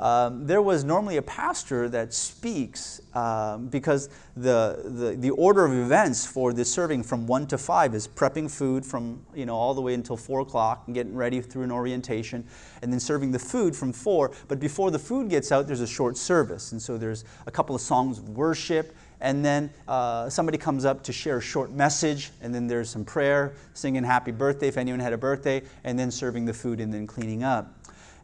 um, 0.01 0.47
there 0.47 0.61
was 0.61 0.83
normally 0.83 1.19
a 1.19 1.23
pastor 1.23 1.89
that 1.89 2.13
speaks 2.13 3.01
um, 3.15 3.69
because 3.69 4.09
the, 4.37 4.83
the, 4.85 5.17
the 5.17 5.31
order 5.31 5.65
of 5.65 5.73
events 5.73 6.27
for 6.27 6.53
this 6.53 6.73
serving 6.73 7.05
from 7.05 7.27
1 7.27 7.47
to 7.49 7.59
5 7.59 7.95
is 7.95 8.09
prepping 8.09 8.51
food 8.51 8.85
from 8.85 9.25
you 9.35 9.47
know, 9.47 9.55
all 9.55 9.73
the 9.73 9.81
way 9.81 9.95
until 9.95 10.17
4 10.17 10.41
o'clock 10.41 10.85
and 10.87 10.95
getting 10.95 11.15
ready 11.15 11.41
through 11.41 11.63
an 11.63 11.71
orientation 11.71 12.45
and 12.83 12.93
then 12.93 12.99
serving 12.99 13.31
the 13.31 13.39
food 13.39 13.77
from 13.77 13.93
4. 13.93 14.33
But 14.49 14.59
before 14.59 14.91
the 14.91 14.99
food 14.99 15.31
gets 15.31 15.53
out, 15.53 15.69
there's 15.69 15.81
a 15.81 15.87
short 15.87 16.17
service. 16.17 16.73
And 16.73 16.83
so 16.83 16.99
there's 16.99 17.25
a 17.47 17.51
couple 17.53 17.77
of 17.77 17.81
songs 17.81 18.19
of 18.19 18.31
worship 18.31 18.97
and 19.21 19.43
then 19.43 19.71
uh, 19.89 20.29
somebody 20.29 20.59
comes 20.59 20.85
up 20.85 21.03
to 21.05 21.13
share 21.13 21.39
a 21.39 21.41
short 21.41 21.71
message, 21.71 22.31
and 22.43 22.55
then 22.55 22.67
there's 22.67 22.91
some 22.91 23.07
prayer, 23.07 23.55
singing 23.73 24.05
happy 24.05 24.33
birthday 24.33 24.69
if 24.69 24.77
anyone 24.77 25.01
had 25.01 25.15
a 25.15 25.17
birthday, 25.17 25.63
and 25.85 25.99
then 25.99 26.11
serving 26.11 26.45
the 26.45 26.53
food 26.53 26.79
and 26.79 26.93
then 26.93 27.07
cleaning 27.07 27.43
up. 27.43 27.73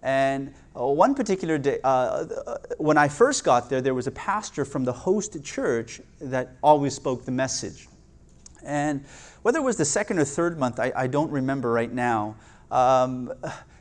And 0.03 0.55
uh, 0.75 0.87
one 0.87 1.15
particular 1.15 1.59
day, 1.59 1.79
uh, 1.85 1.87
uh, 2.47 2.57
when 2.79 2.97
I 2.97 3.09
first 3.09 3.45
got 3.45 3.69
there, 3.69 3.81
there 3.81 3.95
was 3.95 4.07
a 4.07 4.13
pastor 4.13 4.65
from 4.65 4.85
the 4.85 4.93
host 4.93 5.43
church 5.45 6.01
that 6.21 6.57
always 6.63 6.95
spoke 6.95 7.25
the 7.25 7.33
message. 7.33 7.89
And 8.65 9.05
whether 9.43 9.59
it 9.59 9.63
was 9.63 9.77
the 9.77 9.85
second 9.85 10.19
or 10.19 10.25
third 10.25 10.59
month, 10.59 10.81
I, 10.81 10.93
I 10.95 11.07
don't 11.07 11.31
remember 11.31 11.71
right 11.73 11.93
now. 11.93 12.37
Um, 12.71 13.33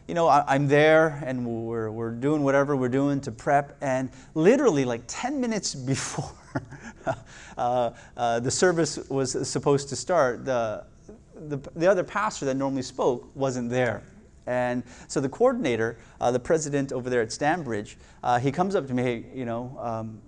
you 0.07 0.15
know, 0.15 0.27
I, 0.27 0.55
am 0.55 0.67
there 0.67 1.21
and 1.23 1.45
we're, 1.45 1.91
we're 1.91 2.11
doing 2.11 2.43
whatever 2.43 2.75
we're 2.75 2.89
doing 2.89 3.21
to 3.21 3.31
prep, 3.31 3.77
and 3.81 4.09
literally, 4.33 4.83
like 4.83 5.03
10 5.07 5.39
minutes 5.39 5.75
before 5.85 6.31
uh, 7.57 7.91
uh, 8.17 8.39
the 8.39 8.49
service 8.49 8.97
was 9.09 9.47
supposed 9.47 9.87
to 9.89 9.95
start, 9.95 10.45
the, 10.45 10.83
the, 11.47 11.57
the 11.75 11.85
other 11.85 12.03
pastor 12.03 12.45
that 12.45 12.55
normally 12.55 12.81
spoke 12.81 13.29
wasn't 13.35 13.69
there. 13.69 14.01
And 14.47 14.83
so 15.07 15.19
the 15.19 15.29
coordinator, 15.29 15.97
uh, 16.19 16.31
the 16.31 16.39
president 16.39 16.91
over 16.91 17.09
there 17.09 17.21
at 17.21 17.29
Stanbridge, 17.29 17.95
uh, 18.23 18.39
he 18.39 18.51
comes 18.51 18.75
up 18.75 18.87
to 18.87 18.93
me, 18.93 19.03
hey, 19.03 19.25
you 19.33 19.45
know, 19.45 19.77
um, 19.79 20.21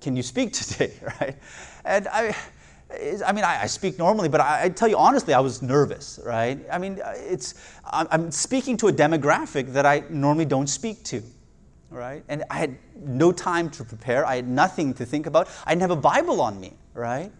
can 0.00 0.16
you 0.16 0.22
speak 0.22 0.52
today, 0.60 0.92
right? 1.20 1.36
And 1.84 2.08
I, 2.08 2.34
I 3.26 3.32
mean, 3.32 3.44
I, 3.44 3.66
speak 3.66 3.98
normally, 3.98 4.28
but 4.28 4.40
I, 4.40 4.64
I, 4.64 4.68
tell 4.68 4.88
you 4.88 4.98
honestly, 4.98 5.32
I 5.32 5.40
was 5.40 5.62
nervous, 5.62 6.20
right? 6.24 6.60
I 6.70 6.78
mean, 6.78 7.00
it's, 7.04 7.54
I'm 7.84 8.30
speaking 8.30 8.76
to 8.78 8.88
a 8.88 8.92
demographic 8.92 9.72
that 9.72 9.86
I 9.86 10.02
normally 10.10 10.44
don't 10.44 10.66
speak 10.66 11.02
to, 11.04 11.22
right? 11.90 12.22
And 12.28 12.44
I 12.50 12.58
had 12.58 12.76
no 12.96 13.32
time 13.32 13.70
to 13.70 13.84
prepare. 13.84 14.26
I 14.26 14.36
had 14.36 14.48
nothing 14.48 14.92
to 14.94 15.06
think 15.06 15.26
about. 15.26 15.48
I 15.64 15.70
didn't 15.70 15.82
have 15.82 15.90
a 15.90 15.96
Bible 15.96 16.40
on 16.40 16.60
me, 16.60 16.74
right? 16.92 17.32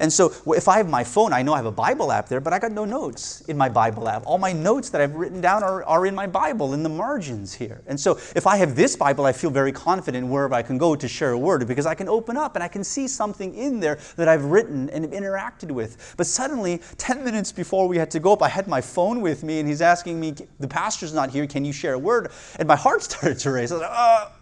And 0.00 0.12
so 0.12 0.32
if 0.54 0.68
I 0.68 0.78
have 0.78 0.88
my 0.88 1.04
phone, 1.04 1.32
I 1.32 1.42
know 1.42 1.52
I 1.52 1.56
have 1.56 1.66
a 1.66 1.72
Bible 1.72 2.12
app 2.12 2.28
there, 2.28 2.40
but 2.40 2.52
I 2.52 2.58
got 2.58 2.72
no 2.72 2.84
notes 2.84 3.42
in 3.42 3.56
my 3.56 3.68
Bible 3.68 4.08
app. 4.08 4.22
All 4.26 4.38
my 4.38 4.52
notes 4.52 4.90
that 4.90 5.00
I've 5.00 5.14
written 5.14 5.40
down 5.40 5.62
are, 5.62 5.84
are 5.84 6.06
in 6.06 6.14
my 6.14 6.26
Bible, 6.26 6.74
in 6.74 6.82
the 6.82 6.88
margins 6.88 7.54
here. 7.54 7.80
And 7.86 7.98
so 7.98 8.18
if 8.36 8.46
I 8.46 8.56
have 8.56 8.76
this 8.76 8.96
Bible, 8.96 9.24
I 9.24 9.32
feel 9.32 9.50
very 9.50 9.72
confident 9.72 10.26
wherever 10.26 10.54
I 10.54 10.62
can 10.62 10.78
go 10.78 10.94
to 10.94 11.08
share 11.08 11.32
a 11.32 11.38
word 11.38 11.66
because 11.66 11.86
I 11.86 11.94
can 11.94 12.08
open 12.08 12.36
up 12.36 12.54
and 12.56 12.62
I 12.62 12.68
can 12.68 12.84
see 12.84 13.08
something 13.08 13.54
in 13.54 13.80
there 13.80 13.98
that 14.16 14.28
I've 14.28 14.44
written 14.44 14.88
and 14.90 15.04
interacted 15.06 15.70
with. 15.70 16.14
But 16.16 16.26
suddenly, 16.26 16.80
10 16.98 17.24
minutes 17.24 17.52
before 17.52 17.88
we 17.88 17.98
had 17.98 18.10
to 18.12 18.20
go 18.20 18.32
up, 18.32 18.42
I 18.42 18.48
had 18.48 18.68
my 18.68 18.80
phone 18.80 19.20
with 19.20 19.42
me 19.42 19.58
and 19.60 19.68
he's 19.68 19.82
asking 19.82 20.20
me, 20.20 20.34
The 20.60 20.68
pastor's 20.68 21.12
not 21.12 21.30
here, 21.30 21.46
can 21.46 21.64
you 21.64 21.72
share 21.72 21.94
a 21.94 21.98
word? 21.98 22.30
And 22.58 22.68
my 22.68 22.76
heart 22.76 23.02
started 23.08 23.38
to 23.40 23.50
race. 23.50 23.70
I 23.70 23.74
was 23.74 23.82
like, 23.82 23.90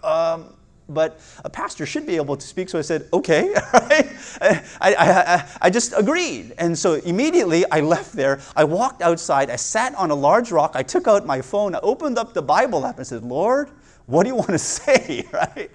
uh, 0.03 0.35
um, 0.35 0.55
but 0.89 1.21
a 1.45 1.51
pastor 1.51 1.85
should 1.85 2.07
be 2.07 2.17
able 2.17 2.37
to 2.37 2.47
speak. 2.47 2.69
So 2.69 2.79
I 2.79 2.83
said, 2.83 3.09
okay, 3.13 3.53
right? 3.73 4.09
I, 4.41 4.63
I, 4.81 5.49
I, 5.63 5.71
just 5.71 5.93
agreed. 5.97 6.55
And 6.59 6.79
so 6.79 6.95
immediately 6.95 7.65
I 7.71 7.81
left 7.81 8.13
there. 8.13 8.41
I 8.55 8.65
walked 8.65 9.03
outside. 9.03 9.51
I 9.51 9.57
sat 9.57 9.95
on 9.97 10.11
a 10.11 10.15
large 10.15 10.53
rock. 10.53 10.73
I 10.75 10.83
took 10.83 11.09
out 11.09 11.27
my 11.27 11.41
phone. 11.43 11.75
I 11.75 11.81
opened 11.83 12.19
up 12.19 12.35
the 12.35 12.43
Bible 12.43 12.87
app 12.87 12.99
and 12.99 13.07
said, 13.07 13.25
Lord, 13.25 13.71
what 14.07 14.23
do 14.23 14.29
you 14.29 14.37
want 14.37 14.51
to 14.51 14.59
say, 14.59 15.27
right? 15.33 15.71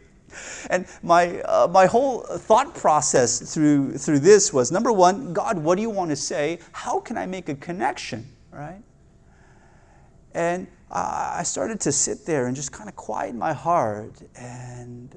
And 0.69 0.85
my, 1.03 1.41
uh, 1.41 1.67
my 1.69 1.87
whole 1.87 2.21
thought 2.21 2.73
process 2.73 3.53
through, 3.53 3.97
through 3.97 4.19
this 4.19 4.53
was 4.53 4.71
number 4.71 4.93
one, 4.93 5.33
God, 5.33 5.57
what 5.57 5.75
do 5.75 5.81
you 5.81 5.89
want 5.89 6.09
to 6.11 6.15
say? 6.15 6.59
How 6.71 7.01
can 7.01 7.17
I 7.17 7.25
make 7.25 7.49
a 7.49 7.55
connection, 7.55 8.25
right? 8.49 8.81
And 10.33 10.67
Uh, 10.91 11.35
I 11.37 11.43
started 11.43 11.79
to 11.81 11.91
sit 11.93 12.25
there 12.25 12.47
and 12.47 12.55
just 12.55 12.73
kind 12.73 12.89
of 12.89 12.97
quiet 12.97 13.33
my 13.33 13.53
heart. 13.53 14.21
And 14.35 15.15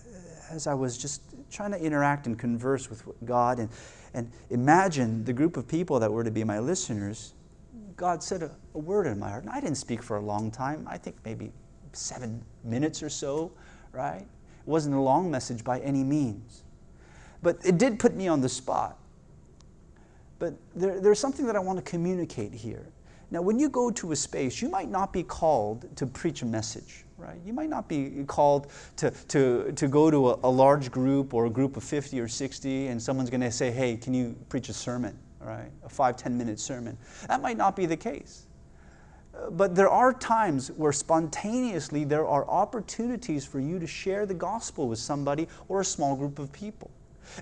uh, 0.00 0.54
as 0.54 0.66
I 0.66 0.72
was 0.72 0.96
just 0.96 1.20
trying 1.50 1.72
to 1.72 1.78
interact 1.78 2.26
and 2.26 2.38
converse 2.38 2.88
with 2.88 3.04
God 3.26 3.58
and, 3.58 3.68
and 4.14 4.30
imagine 4.48 5.22
the 5.24 5.34
group 5.34 5.58
of 5.58 5.68
people 5.68 6.00
that 6.00 6.10
were 6.10 6.24
to 6.24 6.30
be 6.30 6.42
my 6.42 6.58
listeners, 6.58 7.34
God 7.96 8.22
said 8.22 8.42
a, 8.42 8.50
a 8.74 8.78
word 8.78 9.06
in 9.06 9.18
my 9.18 9.28
heart. 9.28 9.42
And 9.42 9.52
I 9.52 9.60
didn't 9.60 9.76
speak 9.76 10.02
for 10.02 10.16
a 10.16 10.22
long 10.22 10.50
time, 10.50 10.86
I 10.88 10.96
think 10.96 11.16
maybe 11.22 11.52
seven 11.92 12.42
minutes 12.64 13.02
or 13.02 13.10
so, 13.10 13.52
right? 13.92 14.22
It 14.22 14.66
wasn't 14.66 14.94
a 14.94 15.00
long 15.00 15.30
message 15.30 15.64
by 15.64 15.80
any 15.80 16.02
means. 16.02 16.62
But 17.42 17.58
it 17.62 17.76
did 17.76 17.98
put 17.98 18.14
me 18.14 18.26
on 18.26 18.40
the 18.40 18.48
spot. 18.48 18.96
But 20.38 20.54
there, 20.74 20.98
there's 20.98 21.18
something 21.18 21.44
that 21.44 21.56
I 21.56 21.58
want 21.58 21.78
to 21.78 21.84
communicate 21.84 22.54
here. 22.54 22.86
Now, 23.30 23.42
when 23.42 23.58
you 23.58 23.68
go 23.68 23.90
to 23.90 24.12
a 24.12 24.16
space, 24.16 24.60
you 24.60 24.68
might 24.68 24.90
not 24.90 25.12
be 25.12 25.22
called 25.22 25.94
to 25.96 26.06
preach 26.06 26.42
a 26.42 26.46
message, 26.46 27.04
right? 27.16 27.38
You 27.46 27.52
might 27.52 27.68
not 27.68 27.88
be 27.88 28.24
called 28.26 28.66
to, 28.96 29.10
to, 29.28 29.72
to 29.72 29.88
go 29.88 30.10
to 30.10 30.30
a, 30.30 30.38
a 30.44 30.50
large 30.50 30.90
group 30.90 31.32
or 31.32 31.46
a 31.46 31.50
group 31.50 31.76
of 31.76 31.84
50 31.84 32.18
or 32.18 32.26
60 32.26 32.88
and 32.88 33.00
someone's 33.00 33.30
going 33.30 33.40
to 33.42 33.52
say, 33.52 33.70
hey, 33.70 33.96
can 33.96 34.14
you 34.14 34.34
preach 34.48 34.68
a 34.68 34.72
sermon, 34.72 35.16
right? 35.40 35.70
A 35.84 35.88
five, 35.88 36.16
10 36.16 36.36
minute 36.36 36.58
sermon. 36.58 36.98
That 37.28 37.40
might 37.40 37.56
not 37.56 37.76
be 37.76 37.86
the 37.86 37.96
case. 37.96 38.46
Uh, 39.32 39.50
but 39.50 39.76
there 39.76 39.88
are 39.88 40.12
times 40.12 40.72
where 40.72 40.92
spontaneously 40.92 42.02
there 42.02 42.26
are 42.26 42.44
opportunities 42.48 43.44
for 43.44 43.60
you 43.60 43.78
to 43.78 43.86
share 43.86 44.26
the 44.26 44.34
gospel 44.34 44.88
with 44.88 44.98
somebody 44.98 45.46
or 45.68 45.80
a 45.80 45.84
small 45.84 46.16
group 46.16 46.40
of 46.40 46.52
people. 46.52 46.90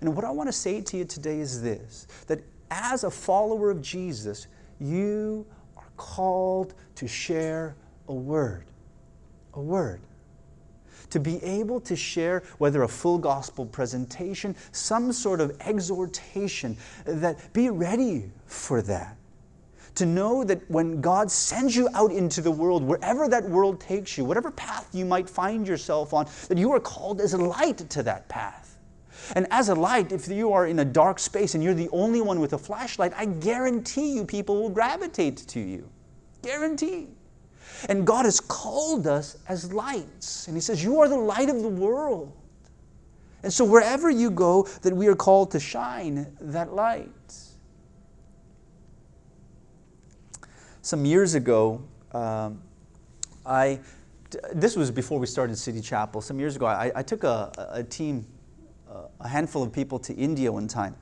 And 0.02 0.14
what 0.14 0.26
I 0.26 0.30
want 0.30 0.48
to 0.48 0.52
say 0.52 0.82
to 0.82 0.98
you 0.98 1.06
today 1.06 1.40
is 1.40 1.62
this 1.62 2.06
that 2.26 2.40
as 2.70 3.04
a 3.04 3.10
follower 3.10 3.70
of 3.70 3.80
Jesus, 3.80 4.48
you 4.78 5.46
called 5.98 6.72
to 6.94 7.06
share 7.06 7.76
a 8.08 8.14
word. 8.14 8.64
A 9.52 9.60
word. 9.60 10.00
To 11.10 11.20
be 11.20 11.42
able 11.42 11.80
to 11.80 11.94
share, 11.94 12.42
whether 12.58 12.82
a 12.82 12.88
full 12.88 13.18
gospel 13.18 13.66
presentation, 13.66 14.56
some 14.72 15.12
sort 15.12 15.40
of 15.40 15.56
exhortation, 15.60 16.76
that 17.04 17.52
be 17.52 17.68
ready 17.68 18.30
for 18.46 18.80
that. 18.82 19.16
To 19.96 20.06
know 20.06 20.44
that 20.44 20.70
when 20.70 21.00
God 21.00 21.30
sends 21.30 21.74
you 21.74 21.88
out 21.94 22.12
into 22.12 22.40
the 22.40 22.50
world, 22.50 22.82
wherever 22.84 23.28
that 23.28 23.44
world 23.44 23.80
takes 23.80 24.16
you, 24.16 24.24
whatever 24.24 24.50
path 24.50 24.88
you 24.92 25.04
might 25.04 25.28
find 25.28 25.66
yourself 25.66 26.14
on, 26.14 26.28
that 26.48 26.56
you 26.56 26.72
are 26.72 26.80
called 26.80 27.20
as 27.20 27.32
a 27.32 27.38
light 27.38 27.78
to 27.90 28.02
that 28.04 28.28
path 28.28 28.67
and 29.34 29.46
as 29.50 29.68
a 29.68 29.74
light, 29.74 30.12
if 30.12 30.28
you 30.28 30.52
are 30.52 30.66
in 30.66 30.78
a 30.78 30.84
dark 30.84 31.18
space 31.18 31.54
and 31.54 31.62
you're 31.62 31.74
the 31.74 31.88
only 31.90 32.20
one 32.20 32.40
with 32.40 32.52
a 32.52 32.58
flashlight, 32.58 33.12
I 33.16 33.26
guarantee 33.26 34.14
you 34.14 34.24
people 34.24 34.62
will 34.62 34.70
gravitate 34.70 35.36
to 35.48 35.60
you. 35.60 35.88
Guarantee. 36.42 37.08
And 37.88 38.06
God 38.06 38.24
has 38.24 38.40
called 38.40 39.06
us 39.06 39.36
as 39.48 39.72
lights. 39.72 40.46
And 40.46 40.56
He 40.56 40.60
says, 40.60 40.82
You 40.82 41.00
are 41.00 41.08
the 41.08 41.16
light 41.16 41.48
of 41.48 41.62
the 41.62 41.68
world. 41.68 42.32
And 43.42 43.52
so 43.52 43.64
wherever 43.64 44.10
you 44.10 44.30
go, 44.30 44.64
that 44.82 44.94
we 44.94 45.06
are 45.06 45.14
called 45.14 45.52
to 45.52 45.60
shine 45.60 46.26
that 46.40 46.72
light. 46.72 47.08
some 50.88 51.04
years 51.04 51.34
ago, 51.34 51.82
um, 52.12 52.62
I, 53.44 53.78
this 54.54 54.74
was 54.74 54.90
before 54.90 55.18
we 55.18 55.26
started 55.26 55.58
City 55.58 55.82
Chapel. 55.82 56.22
Some 56.22 56.40
years 56.40 56.56
ago, 56.56 56.64
I, 56.64 56.90
I 56.96 57.02
took 57.02 57.24
a, 57.24 57.52
a 57.70 57.82
team, 57.82 58.26
a 59.20 59.28
handful 59.28 59.62
of 59.62 59.72
people 59.72 59.98
to 60.00 60.14
India 60.14 60.50
one 60.52 60.68
time. 60.68 60.96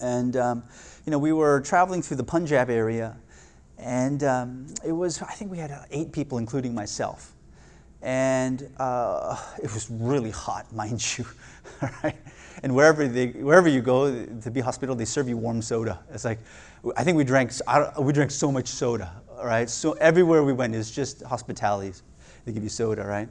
And, 0.00 0.36
um, 0.36 0.62
you 1.06 1.10
know, 1.10 1.18
we 1.18 1.32
were 1.32 1.60
traveling 1.60 2.02
through 2.02 2.16
the 2.18 2.24
Punjab 2.24 2.70
area, 2.70 3.16
and 3.78 4.22
um, 4.24 4.66
it 4.84 4.92
was, 4.92 5.20
I 5.22 5.32
think 5.32 5.50
we 5.50 5.58
had 5.58 5.86
eight 5.90 6.12
people, 6.12 6.38
including 6.38 6.74
myself. 6.74 7.32
And 8.02 8.70
uh, 8.78 9.36
it 9.62 9.72
was 9.72 9.90
really 9.90 10.30
hot, 10.30 10.72
mind 10.74 11.18
you. 11.18 11.24
right? 12.02 12.16
And 12.62 12.74
wherever, 12.74 13.08
they, 13.08 13.28
wherever 13.28 13.68
you 13.68 13.80
go 13.80 14.24
to 14.26 14.50
be 14.50 14.60
hospital, 14.60 14.94
they 14.94 15.04
serve 15.04 15.28
you 15.28 15.36
warm 15.36 15.62
soda. 15.62 16.00
It's 16.12 16.24
like, 16.24 16.38
I 16.96 17.04
think 17.04 17.16
we 17.16 17.24
drank, 17.24 17.52
we 17.98 18.12
drank 18.12 18.30
so 18.30 18.52
much 18.52 18.68
soda, 18.68 19.22
right? 19.42 19.68
So 19.68 19.92
everywhere 19.92 20.44
we 20.44 20.52
went, 20.52 20.74
it's 20.74 20.90
just 20.90 21.22
hospitality. 21.22 21.92
They 22.44 22.52
give 22.52 22.62
you 22.62 22.68
soda, 22.68 23.04
right? 23.04 23.28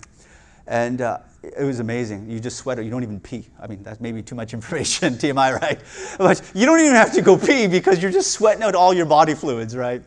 And 0.68 1.01
uh, 1.01 1.20
it 1.43 1.65
was 1.65 1.79
amazing. 1.79 2.29
You 2.29 2.39
just 2.39 2.57
sweat 2.57 2.79
it. 2.79 2.85
You 2.85 2.91
don't 2.91 3.03
even 3.03 3.19
pee. 3.19 3.50
I 3.62 3.67
mean, 3.67 3.83
that's 3.83 4.00
maybe 4.00 4.21
too 4.21 4.35
much 4.35 4.53
information, 4.53 5.13
TMI, 5.17 5.59
right? 5.59 5.79
But 6.17 6.41
you 6.55 6.65
don't 6.65 6.79
even 6.79 6.95
have 6.95 7.13
to 7.13 7.21
go 7.21 7.38
pee 7.38 7.67
because 7.67 8.01
you're 8.01 8.12
just 8.12 8.31
sweating 8.31 8.63
out 8.63 8.75
all 8.75 8.93
your 8.93 9.05
body 9.05 9.33
fluids, 9.33 9.75
right? 9.75 10.01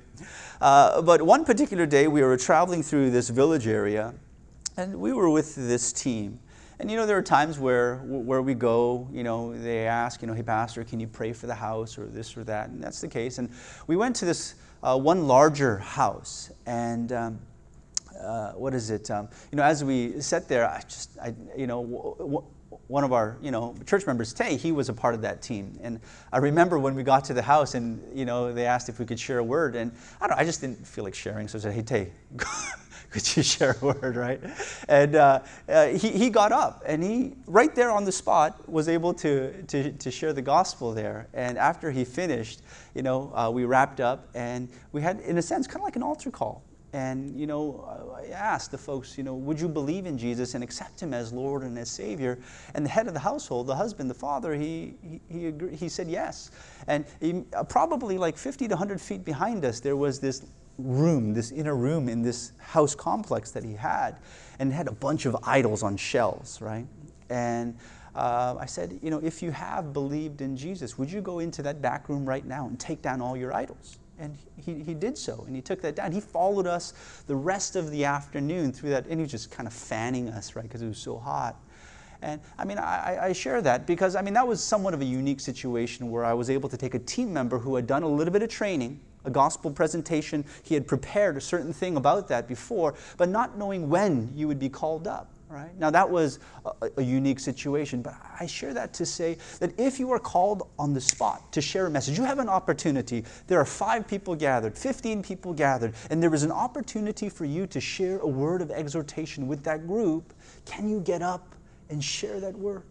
Uh, 0.61 1.03
but 1.03 1.21
one 1.21 1.45
particular 1.45 1.85
day, 1.85 2.09
we 2.09 2.23
were 2.23 2.37
traveling 2.39 2.83
through 2.83 3.11
this 3.11 3.29
village 3.29 3.67
area, 3.67 4.15
and 4.79 4.99
we 4.99 5.13
were 5.13 5.29
with 5.29 5.55
this 5.55 5.93
team. 5.93 6.41
And 6.79 6.91
you 6.91 6.97
know, 6.97 7.07
there 7.07 7.19
are 7.19 7.23
times 7.23 7.59
where, 7.59 7.97
where 7.99 8.43
we 8.43 8.55
go, 8.55 9.09
you 9.13 9.23
know, 9.23 9.57
they 9.59 9.87
ask, 9.87 10.23
you 10.23 10.29
know, 10.29 10.35
hey, 10.35 10.43
Pastor, 10.43 10.85
can 10.85 11.01
you 11.01 11.07
pray 11.07 11.33
for 11.33 11.47
the 11.47 11.55
house 11.55 11.99
or 11.99 12.07
this 12.07 12.37
or 12.37 12.45
that? 12.45 12.71
And 12.71 12.83
that's 12.83 13.01
the 13.01 13.09
case. 13.09 13.39
And 13.39 13.51
we 13.87 13.97
went 13.97 14.17
to 14.17 14.25
this 14.25 14.55
uh, 14.83 14.99
one 14.99 15.27
larger 15.27 15.79
house, 15.79 16.51
and 16.67 17.13
um, 17.13 17.39
uh, 18.21 18.53
what 18.53 18.75
is 18.75 18.91
it? 18.91 19.11
Um, 19.11 19.29
you 19.51 19.57
know, 19.57 19.63
as 19.63 19.85
we 19.85 20.21
sat 20.21 20.49
there, 20.49 20.69
I 20.69 20.81
just, 20.83 21.11
I, 21.23 21.35
you 21.57 21.67
know, 21.67 21.83
w- 21.83 22.17
w- 22.19 22.45
one 22.89 23.05
of 23.05 23.13
our, 23.13 23.37
you 23.41 23.51
know, 23.51 23.75
church 23.87 24.07
members, 24.07 24.33
Tay, 24.33 24.57
he 24.57 24.73
was 24.73 24.89
a 24.89 24.93
part 24.93 25.15
of 25.15 25.23
that 25.23 25.43
team. 25.43 25.79
And 25.83 26.01
I 26.33 26.39
remember 26.39 26.79
when 26.79 26.95
we 26.95 27.03
got 27.03 27.25
to 27.27 27.35
the 27.35 27.43
house 27.43 27.75
and, 27.75 28.01
you 28.17 28.25
know, 28.25 28.53
they 28.53 28.67
asked 28.67 28.89
if 28.89 28.99
we 28.99 29.07
could 29.07 29.19
share 29.19 29.39
a 29.39 29.45
word. 29.45 29.75
And 29.77 29.93
I 30.21 30.29
don't 30.29 30.39
I 30.39 30.45
just 30.45 30.61
didn't 30.61 30.87
feel 30.87 31.05
like 31.05 31.15
sharing. 31.15 31.49
So 31.49 31.59
I 31.59 31.63
said, 31.63 31.73
hey, 31.73 31.83
Tay, 31.83 32.13
could 33.11 33.37
you 33.37 33.43
share 33.43 33.77
a 33.81 33.85
word, 33.85 34.17
right? 34.17 34.41
And 34.89 35.17
uh, 35.17 35.41
uh, 35.69 35.87
he, 35.89 36.11
he 36.11 36.31
got 36.31 36.53
up 36.53 36.83
and 36.87 37.03
he, 37.03 37.35
right 37.47 37.75
there 37.75 37.91
on 37.91 38.05
the 38.05 38.13
spot, 38.13 38.69
was 38.69 38.89
able 38.89 39.15
to, 39.15 39.63
to, 39.65 39.93
to 39.93 40.11
share 40.11 40.33
the 40.33 40.43
gospel 40.43 40.93
there. 40.93 41.29
And 41.35 41.59
after 41.59 41.91
he 41.91 42.05
finished, 42.05 42.61
you 42.95 43.03
know, 43.03 43.33
uh, 43.35 43.51
we 43.51 43.65
wrapped 43.65 44.01
up 44.01 44.29
and 44.35 44.69
we 44.93 45.03
had, 45.03 45.21
in 45.21 45.39
a 45.39 45.43
sense, 45.43 45.67
kind 45.67 45.79
of 45.79 45.85
like 45.85 45.97
an 45.97 46.03
altar 46.03 46.31
call. 46.31 46.63
And, 46.93 47.39
you 47.39 47.47
know, 47.47 48.15
I 48.17 48.31
asked 48.31 48.71
the 48.71 48.79
folks, 48.79 49.19
you 49.19 49.25
know, 49.25 49.35
would 49.35 49.61
you 49.61 49.69
believe 49.69 50.07
in 50.07 50.17
Jesus 50.17 50.55
and 50.55 50.65
accept 50.65 51.03
him 51.03 51.13
as 51.13 51.33
Lord 51.33 51.63
and 51.63 51.79
as 51.79 51.91
Savior? 51.91 52.39
And 52.75 52.85
the 52.85 52.91
head 52.91 53.07
of 53.07 53.13
the 53.13 53.21
household, 53.21 53.67
the 53.67 53.75
husband, 53.75 54.09
the 54.09 54.15
father, 54.15 54.55
he, 54.55 54.95
he, 55.03 55.21
he, 55.29 55.53
he 55.77 55.89
said 55.89 56.09
yes. 56.09 56.51
And 56.87 57.05
he, 57.21 57.43
uh, 57.55 57.65
probably 57.65 58.19
like 58.19 58.39
50 58.39 58.69
to 58.69 58.75
100 58.75 59.01
feet 59.01 59.25
behind 59.25 59.65
us, 59.65 59.81
there 59.81 59.97
was 59.97 60.21
this 60.21 60.47
room, 60.79 61.35
this 61.35 61.51
inner 61.51 61.75
room 61.75 62.09
in 62.09 62.23
this 62.23 62.53
house 62.59 62.95
complex 62.95 63.51
that 63.51 63.65
he 63.65 63.75
had, 63.75 64.17
and 64.59 64.73
had 64.73 64.89
a 64.89 64.93
bunch 64.93 65.27
of 65.27 65.37
idols 65.43 65.83
on 65.83 65.97
shelves, 65.97 66.61
right? 66.61 66.87
And 67.29 67.77
uh, 68.15 68.57
I 68.59 68.67
said, 68.67 68.99
you 69.03 69.11
know, 69.11 69.19
if 69.19 69.43
you 69.43 69.51
have 69.51 69.93
believed 69.93 70.41
in 70.41 70.57
Jesus, 70.57 70.97
would 70.97 71.11
you 71.11 71.21
go 71.21 71.41
into 71.41 71.63
that 71.63 71.83
back 71.83 72.09
room 72.09 72.25
right 72.25 72.45
now 72.45 72.67
and 72.67 72.79
take 72.79 73.03
down 73.03 73.21
all 73.21 73.37
your 73.37 73.55
idols? 73.55 73.99
And 74.19 74.37
he, 74.57 74.83
he 74.83 74.95
did 74.95 75.19
so, 75.19 75.45
and 75.47 75.55
he 75.55 75.61
took 75.61 75.83
that 75.83 75.97
down. 75.97 76.11
He 76.11 76.21
followed 76.21 76.67
us 76.67 76.95
the 77.27 77.37
rest 77.37 77.77
of 77.77 77.91
the 77.91 78.05
afternoon 78.05 78.73
through 78.73 78.91
that, 78.91 79.05
and 79.07 79.21
he 79.21 79.23
was 79.23 79.31
just 79.31 79.51
kind 79.51 79.67
of 79.67 79.75
fanning 79.75 80.29
us, 80.31 80.57
right, 80.57 80.63
because 80.63 80.81
it 80.81 80.87
was 80.87 80.99
so 80.99 81.19
hot. 81.19 81.57
And 82.23 82.41
I 82.59 82.65
mean, 82.65 82.79
I, 82.79 83.19
I, 83.27 83.33
share 83.33 83.61
that 83.63 83.87
because 83.87 84.17
I 84.17 84.23
mean, 84.23 84.35
that 84.35 84.49
was 84.49 84.65
somewhat 84.65 84.95
of 84.95 85.03
a 85.03 85.05
unique 85.05 85.39
situation 85.39 86.11
where 86.11 86.25
I 86.25 86.33
was 86.33 86.49
able 86.49 86.69
to 86.71 86.77
take 86.77 86.95
a 86.95 86.99
team 86.99 87.33
member 87.33 87.59
who 87.59 87.77
had 87.77 87.87
done 87.87 88.03
a 88.03 88.09
little 88.09 88.33
bit 88.33 88.43
of 88.43 88.49
training, 88.49 89.01
a 89.25 89.31
gospel 89.31 89.71
presentation. 89.71 90.45
He 90.63 90.75
had 90.75 90.87
prepared 90.87 91.37
a 91.37 91.41
certain 91.41 91.73
thing 91.75 91.97
about 91.97 92.29
that 92.29 92.49
before, 92.49 92.95
but 93.19 93.29
not 93.29 93.59
knowing 93.59 93.91
when 93.91 94.33
you 94.35 94.49
would 94.49 94.59
be 94.59 94.71
called 94.71 95.07
up. 95.07 95.31
Right? 95.49 95.77
Now, 95.79 95.91
that 95.91 96.11
was 96.11 96.41
a, 96.65 96.91
a, 96.97 97.03
unique 97.03 97.39
situation, 97.39 98.03
but 98.03 98.15
I 98.41 98.47
share 98.47 98.75
that 98.75 98.93
to 98.95 99.07
say 99.07 99.39
that 99.61 99.79
if 99.79 100.01
you 100.01 100.11
are 100.11 100.19
called 100.19 100.69
on 100.77 100.93
the 100.93 101.01
spot 101.01 101.53
to 101.53 101.61
share 101.61 101.87
a 101.87 101.91
message, 101.91 102.19
you 102.19 102.25
have 102.25 102.41
an 102.41 102.49
opportunity. 102.49 103.25
There 103.47 103.61
are 103.61 103.65
five 103.65 104.09
people 104.09 104.35
gathered, 104.35 104.77
15 104.77 105.23
people 105.23 105.55
gathered, 105.55 105.95
and 106.11 106.21
there 106.21 106.35
is 106.35 106.43
an 106.43 106.51
opportunity 106.51 107.29
for 107.29 107.45
you 107.45 107.69
to 107.69 107.81
share 107.81 108.19
a 108.19 108.27
word 108.27 108.61
of 108.61 108.73
exhortation 108.73 109.47
with 109.47 109.63
that 109.63 109.87
group. 109.87 110.33
Can 110.65 110.89
you 110.89 110.99
get 111.01 111.23
up 111.23 111.55
and 111.91 112.03
share 112.03 112.41
that 112.41 112.59
word? 112.59 112.83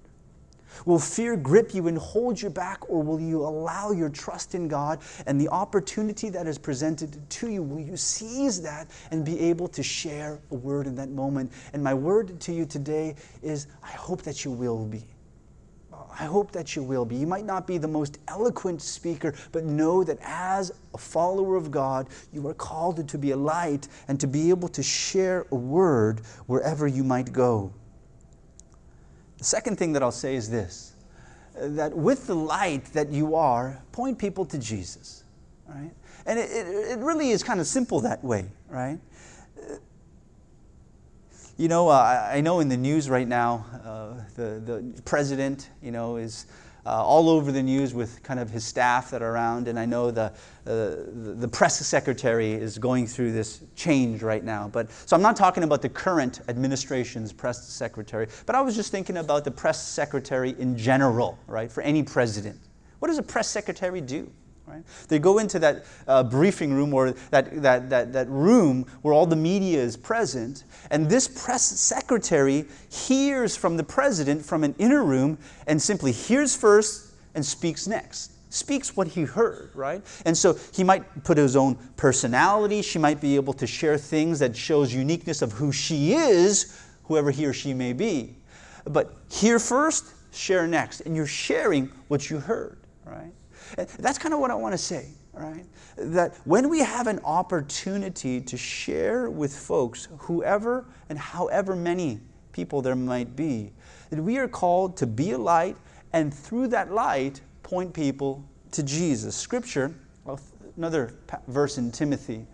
Will 0.85 0.99
fear 0.99 1.35
grip 1.35 1.73
you 1.73 1.87
and 1.87 1.97
hold 1.97 2.41
you 2.41 2.49
back, 2.49 2.89
or 2.89 3.01
will 3.01 3.19
you 3.19 3.41
allow 3.41 3.91
your 3.91 4.09
trust 4.09 4.55
in 4.55 4.67
God 4.67 4.99
and 5.25 5.39
the 5.39 5.49
opportunity 5.49 6.29
that 6.29 6.47
is 6.47 6.57
presented 6.57 7.29
to 7.29 7.49
you? 7.49 7.63
Will 7.63 7.79
you 7.79 7.97
seize 7.97 8.61
that 8.61 8.89
and 9.11 9.25
be 9.25 9.39
able 9.39 9.67
to 9.69 9.83
share 9.83 10.39
a 10.51 10.55
word 10.55 10.87
in 10.87 10.95
that 10.95 11.09
moment? 11.09 11.51
And 11.73 11.83
my 11.83 11.93
word 11.93 12.39
to 12.41 12.53
you 12.53 12.65
today 12.65 13.15
is 13.41 13.67
I 13.83 13.91
hope 13.91 14.21
that 14.23 14.45
you 14.45 14.51
will 14.51 14.85
be. 14.85 15.05
I 16.17 16.25
hope 16.25 16.51
that 16.53 16.75
you 16.75 16.83
will 16.83 17.03
be. 17.03 17.15
You 17.15 17.27
might 17.27 17.45
not 17.45 17.67
be 17.67 17.77
the 17.77 17.87
most 17.87 18.19
eloquent 18.27 18.81
speaker, 18.81 19.33
but 19.51 19.65
know 19.65 20.03
that 20.03 20.17
as 20.21 20.71
a 20.93 20.97
follower 20.97 21.55
of 21.55 21.71
God, 21.71 22.07
you 22.31 22.47
are 22.47 22.53
called 22.53 23.07
to 23.07 23.17
be 23.17 23.31
a 23.31 23.37
light 23.37 23.87
and 24.07 24.19
to 24.19 24.27
be 24.27 24.49
able 24.49 24.69
to 24.69 24.83
share 24.83 25.45
a 25.51 25.55
word 25.55 26.21
wherever 26.47 26.87
you 26.87 27.03
might 27.03 27.33
go. 27.33 27.73
The 29.37 29.43
second 29.43 29.77
thing 29.77 29.93
that 29.93 30.03
I'll 30.03 30.11
say 30.11 30.35
is 30.35 30.49
this 30.49 30.93
that 31.57 31.95
with 31.95 32.27
the 32.27 32.35
light 32.35 32.85
that 32.93 33.11
you 33.11 33.35
are, 33.35 33.81
point 33.93 34.19
people 34.19 34.45
to 34.45 34.57
Jesus, 34.57 35.23
right? 35.67 35.91
And 36.25 36.37
it, 36.39 36.49
it, 36.51 36.67
it 36.91 36.99
really 36.99 37.29
is 37.29 37.43
kind 37.43 37.59
of 37.59 37.67
simple 37.67 38.01
that 38.01 38.23
way, 38.23 38.45
right? 38.67 38.99
You 41.57 41.69
know, 41.69 41.87
uh, 41.87 42.29
I 42.33 42.41
know 42.41 42.59
in 42.59 42.67
the 42.67 42.75
news 42.75 43.09
right 43.09 43.27
now, 43.27 43.65
uh, 43.85 44.21
the, 44.35 44.59
the 44.59 45.01
president, 45.03 45.69
you 45.81 45.89
know, 45.89 46.17
is 46.17 46.47
uh, 46.85 47.01
all 47.01 47.29
over 47.29 47.49
the 47.49 47.63
news 47.63 47.93
with 47.93 48.21
kind 48.23 48.41
of 48.41 48.49
his 48.49 48.65
staff 48.65 49.09
that 49.11 49.21
are 49.21 49.31
around. 49.31 49.69
And 49.69 49.79
I 49.79 49.85
know 49.85 50.11
the, 50.11 50.23
uh, 50.23 50.31
the 50.65 51.47
press 51.49 51.79
secretary 51.79 52.51
is 52.51 52.77
going 52.77 53.07
through 53.07 53.31
this 53.31 53.61
change 53.73 54.21
right 54.21 54.43
now. 54.43 54.67
But, 54.67 54.91
so 55.05 55.15
I'm 55.15 55.21
not 55.21 55.37
talking 55.37 55.63
about 55.63 55.81
the 55.81 55.87
current 55.87 56.41
administration's 56.49 57.31
press 57.31 57.65
secretary, 57.65 58.27
but 58.45 58.53
I 58.53 58.59
was 58.59 58.75
just 58.75 58.91
thinking 58.91 59.15
about 59.15 59.45
the 59.45 59.51
press 59.51 59.81
secretary 59.81 60.55
in 60.59 60.77
general, 60.77 61.39
right, 61.47 61.71
for 61.71 61.81
any 61.83 62.03
president. 62.03 62.59
What 62.99 63.07
does 63.07 63.17
a 63.17 63.23
press 63.23 63.47
secretary 63.47 64.01
do? 64.01 64.29
Right? 64.75 64.83
They 65.07 65.19
go 65.19 65.37
into 65.37 65.57
that 65.59 65.85
uh, 66.07 66.23
briefing 66.23 66.73
room 66.73 66.93
or 66.93 67.11
that, 67.31 67.61
that, 67.61 67.89
that, 67.89 68.11
that 68.11 68.29
room 68.29 68.85
where 69.03 69.13
all 69.13 69.25
the 69.25 69.35
media 69.35 69.79
is 69.79 69.95
present, 69.95 70.65
and 70.91 71.09
this 71.09 71.27
press 71.27 71.63
secretary 71.63 72.65
hears 72.89 73.55
from 73.55 73.77
the 73.77 73.83
president 73.83 74.45
from 74.45 74.63
an 74.65 74.75
inner 74.77 75.03
room 75.03 75.37
and 75.67 75.81
simply 75.81 76.11
hears 76.11 76.55
first 76.55 77.13
and 77.35 77.45
speaks 77.45 77.87
next. 77.87 78.31
Speaks 78.49 78.95
what 78.95 79.07
he 79.07 79.23
heard, 79.23 79.71
right? 79.75 80.01
And 80.25 80.37
so 80.37 80.57
he 80.73 80.83
might 80.83 81.23
put 81.23 81.37
his 81.37 81.55
own 81.55 81.75
personality. 81.95 82.81
She 82.81 82.99
might 82.99 83.21
be 83.21 83.35
able 83.35 83.53
to 83.53 83.67
share 83.67 83.97
things 83.97 84.39
that 84.39 84.55
shows 84.55 84.93
uniqueness 84.93 85.41
of 85.41 85.53
who 85.53 85.71
she 85.71 86.13
is, 86.13 86.81
whoever 87.03 87.31
he 87.31 87.45
or 87.45 87.53
she 87.53 87.73
may 87.73 87.93
be. 87.93 88.35
But 88.85 89.13
hear 89.29 89.57
first, 89.59 90.05
share 90.33 90.67
next. 90.67 91.01
And 91.01 91.15
you're 91.15 91.25
sharing 91.25 91.91
what 92.07 92.29
you 92.29 92.39
heard, 92.39 92.77
right? 93.05 93.31
That's 93.75 94.17
kind 94.17 94.33
of 94.33 94.39
what 94.39 94.51
I 94.51 94.55
want 94.55 94.73
to 94.73 94.77
say, 94.77 95.09
right? 95.33 95.65
That 95.97 96.35
when 96.45 96.69
we 96.69 96.79
have 96.79 97.07
an 97.07 97.19
opportunity 97.25 98.39
to 98.41 98.57
share 98.57 99.29
with 99.29 99.55
folks, 99.55 100.07
whoever 100.19 100.85
and 101.09 101.19
however 101.19 101.75
many 101.75 102.19
people 102.51 102.81
there 102.81 102.95
might 102.95 103.35
be, 103.35 103.73
that 104.09 104.21
we 104.21 104.37
are 104.37 104.47
called 104.47 104.95
to 104.97 105.07
be 105.07 105.31
a 105.31 105.37
light 105.37 105.75
and 106.13 106.33
through 106.33 106.67
that 106.69 106.93
light 106.93 107.41
point 107.63 107.93
people 107.93 108.47
to 108.71 108.83
Jesus. 108.83 109.35
Scripture, 109.35 109.93
another 110.77 111.13
verse 111.47 111.77
in 111.77 111.91
Timothy, 111.91 112.45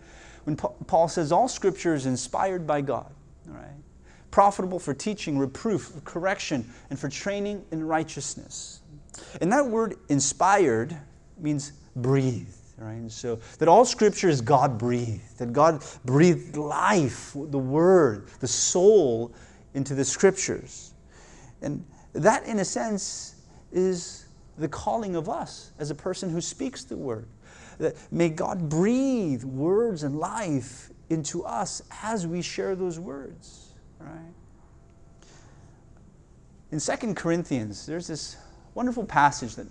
when 0.44 0.56
Paul 0.56 1.06
says, 1.06 1.30
All 1.30 1.46
scripture 1.46 1.94
is 1.94 2.06
inspired 2.06 2.66
by 2.66 2.80
God, 2.80 3.12
right? 3.46 3.66
Profitable 4.32 4.80
for 4.80 4.94
teaching, 4.94 5.38
reproof, 5.38 5.92
correction, 6.04 6.68
and 6.90 6.98
for 6.98 7.08
training 7.08 7.64
in 7.70 7.86
righteousness. 7.86 8.80
And 9.40 9.52
that 9.52 9.66
word 9.66 9.96
inspired 10.08 10.96
means 11.42 11.72
breathe, 11.96 12.48
right? 12.78 13.10
So 13.10 13.38
that 13.58 13.68
all 13.68 13.84
scripture 13.84 14.28
is 14.28 14.40
God 14.40 14.78
breathed, 14.78 15.38
that 15.38 15.52
God 15.52 15.84
breathed 16.04 16.56
life, 16.56 17.32
the 17.34 17.58
word, 17.58 18.28
the 18.40 18.48
soul 18.48 19.34
into 19.74 19.94
the 19.94 20.04
scriptures. 20.04 20.92
And 21.60 21.84
that, 22.12 22.46
in 22.46 22.58
a 22.58 22.64
sense, 22.64 23.36
is 23.72 24.26
the 24.58 24.68
calling 24.68 25.16
of 25.16 25.28
us 25.28 25.72
as 25.78 25.90
a 25.90 25.94
person 25.94 26.30
who 26.30 26.40
speaks 26.40 26.84
the 26.84 26.96
word. 26.96 27.26
that 27.78 27.96
may 28.12 28.28
God 28.28 28.68
breathe 28.68 29.44
words 29.44 30.02
and 30.02 30.18
life 30.18 30.90
into 31.10 31.44
us 31.44 31.82
as 32.02 32.26
we 32.26 32.42
share 32.42 32.74
those 32.74 32.98
words, 32.98 33.74
right? 33.98 34.32
In 36.70 36.80
2 36.80 37.14
Corinthians, 37.14 37.84
there's 37.84 38.06
this 38.06 38.36
wonderful 38.74 39.04
passage 39.04 39.56
that 39.56 39.66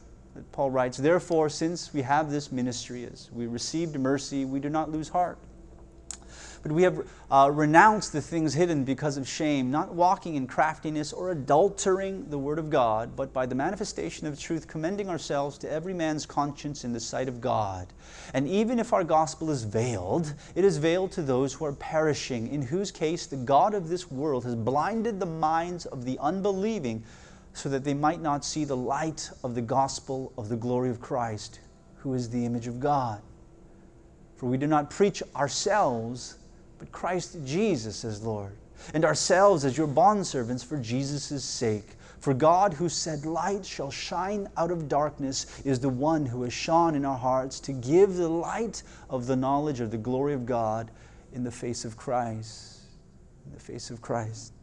Paul 0.52 0.72
writes 0.72 0.98
Therefore, 0.98 1.50
since 1.50 1.94
we 1.94 2.02
have 2.02 2.32
this 2.32 2.52
ministry, 2.52 3.06
as 3.06 3.30
we 3.32 3.48
received 3.48 4.00
mercy, 4.00 4.46
we 4.46 4.60
do 4.60 4.70
not 4.70 4.92
lose 4.92 5.10
heart. 5.10 5.38
But 6.64 6.72
we 6.72 6.84
have 6.84 7.08
uh, 7.32 7.50
renounced 7.52 8.14
the 8.14 8.22
things 8.22 8.54
hidden 8.54 8.84
because 8.84 9.18
of 9.18 9.28
shame, 9.28 9.72
not 9.72 9.96
walking 9.96 10.36
in 10.36 10.46
craftiness 10.46 11.12
or 11.12 11.34
adultering 11.34 12.30
the 12.30 12.38
word 12.38 12.60
of 12.60 12.70
God, 12.70 13.16
but 13.16 13.34
by 13.34 13.48
the 13.48 13.56
manifestation 13.56 14.28
of 14.28 14.40
truth, 14.40 14.68
commending 14.68 15.10
ourselves 15.10 15.58
to 15.60 15.72
every 15.72 15.94
man's 15.94 16.28
conscience 16.28 16.84
in 16.84 16.94
the 16.94 17.00
sight 17.00 17.28
of 17.28 17.42
God. 17.42 17.88
And 18.36 18.48
even 18.48 18.78
if 18.78 18.94
our 18.94 19.04
gospel 19.04 19.50
is 19.50 19.64
veiled, 19.64 20.36
it 20.54 20.64
is 20.64 20.78
veiled 20.78 21.12
to 21.14 21.24
those 21.24 21.54
who 21.54 21.66
are 21.66 21.74
perishing, 21.74 22.48
in 22.48 22.62
whose 22.62 22.92
case 22.92 23.26
the 23.26 23.38
God 23.38 23.74
of 23.74 23.90
this 23.90 24.12
world 24.12 24.44
has 24.44 24.56
blinded 24.56 25.20
the 25.20 25.26
minds 25.26 25.88
of 25.88 26.06
the 26.06 26.20
unbelieving 26.20 27.04
so 27.54 27.70
that 27.70 27.84
they 27.84 27.94
might 27.94 28.22
not 28.22 28.46
see 28.46 28.66
the 28.66 28.78
light 28.78 29.30
of 29.44 29.56
the 29.56 29.62
gospel 29.62 30.34
of 30.38 30.50
the 30.50 30.56
glory 30.56 30.90
of 30.90 31.00
Christ, 31.00 31.60
who 31.98 32.14
is 32.14 32.30
the 32.30 32.46
image 32.46 32.68
of 32.68 32.80
God. 32.80 33.22
For 34.38 34.48
we 34.48 34.58
do 34.58 34.68
not 34.68 34.90
preach 34.90 35.22
ourselves 35.36 36.38
but 36.82 36.92
Christ 36.92 37.38
Jesus 37.46 38.04
as 38.04 38.24
Lord, 38.24 38.58
and 38.96 39.06
ourselves 39.06 39.66
as 39.66 39.78
your 39.78 39.88
bondservants 39.88 40.66
for 40.66 40.78
Jesus' 40.78 41.44
sake. 41.44 41.96
For 42.20 42.34
God, 42.34 42.74
who 42.74 42.90
said, 42.90 43.24
Light 43.24 43.64
shall 43.64 43.92
shine 43.92 44.48
out 44.58 44.72
of 44.72 44.88
darkness, 44.88 45.62
is 45.64 45.80
the 45.80 45.90
one 45.90 46.26
who 46.26 46.42
has 46.42 46.54
shone 46.54 46.96
in 46.96 47.06
our 47.06 47.18
hearts 47.18 47.60
to 47.62 47.72
give 47.72 48.16
the 48.16 48.30
light 48.30 48.82
of 49.12 49.28
the 49.28 49.36
knowledge 49.36 49.80
of 49.80 49.92
the 49.92 49.98
glory 49.98 50.34
of 50.34 50.48
God 50.48 50.90
in 51.34 51.44
the 51.44 51.52
face 51.52 51.86
of 51.86 51.98
Christ. 51.98 52.80
In 53.46 53.54
the 53.54 53.60
face 53.60 53.92
of 53.92 54.02
Christ. 54.02 54.54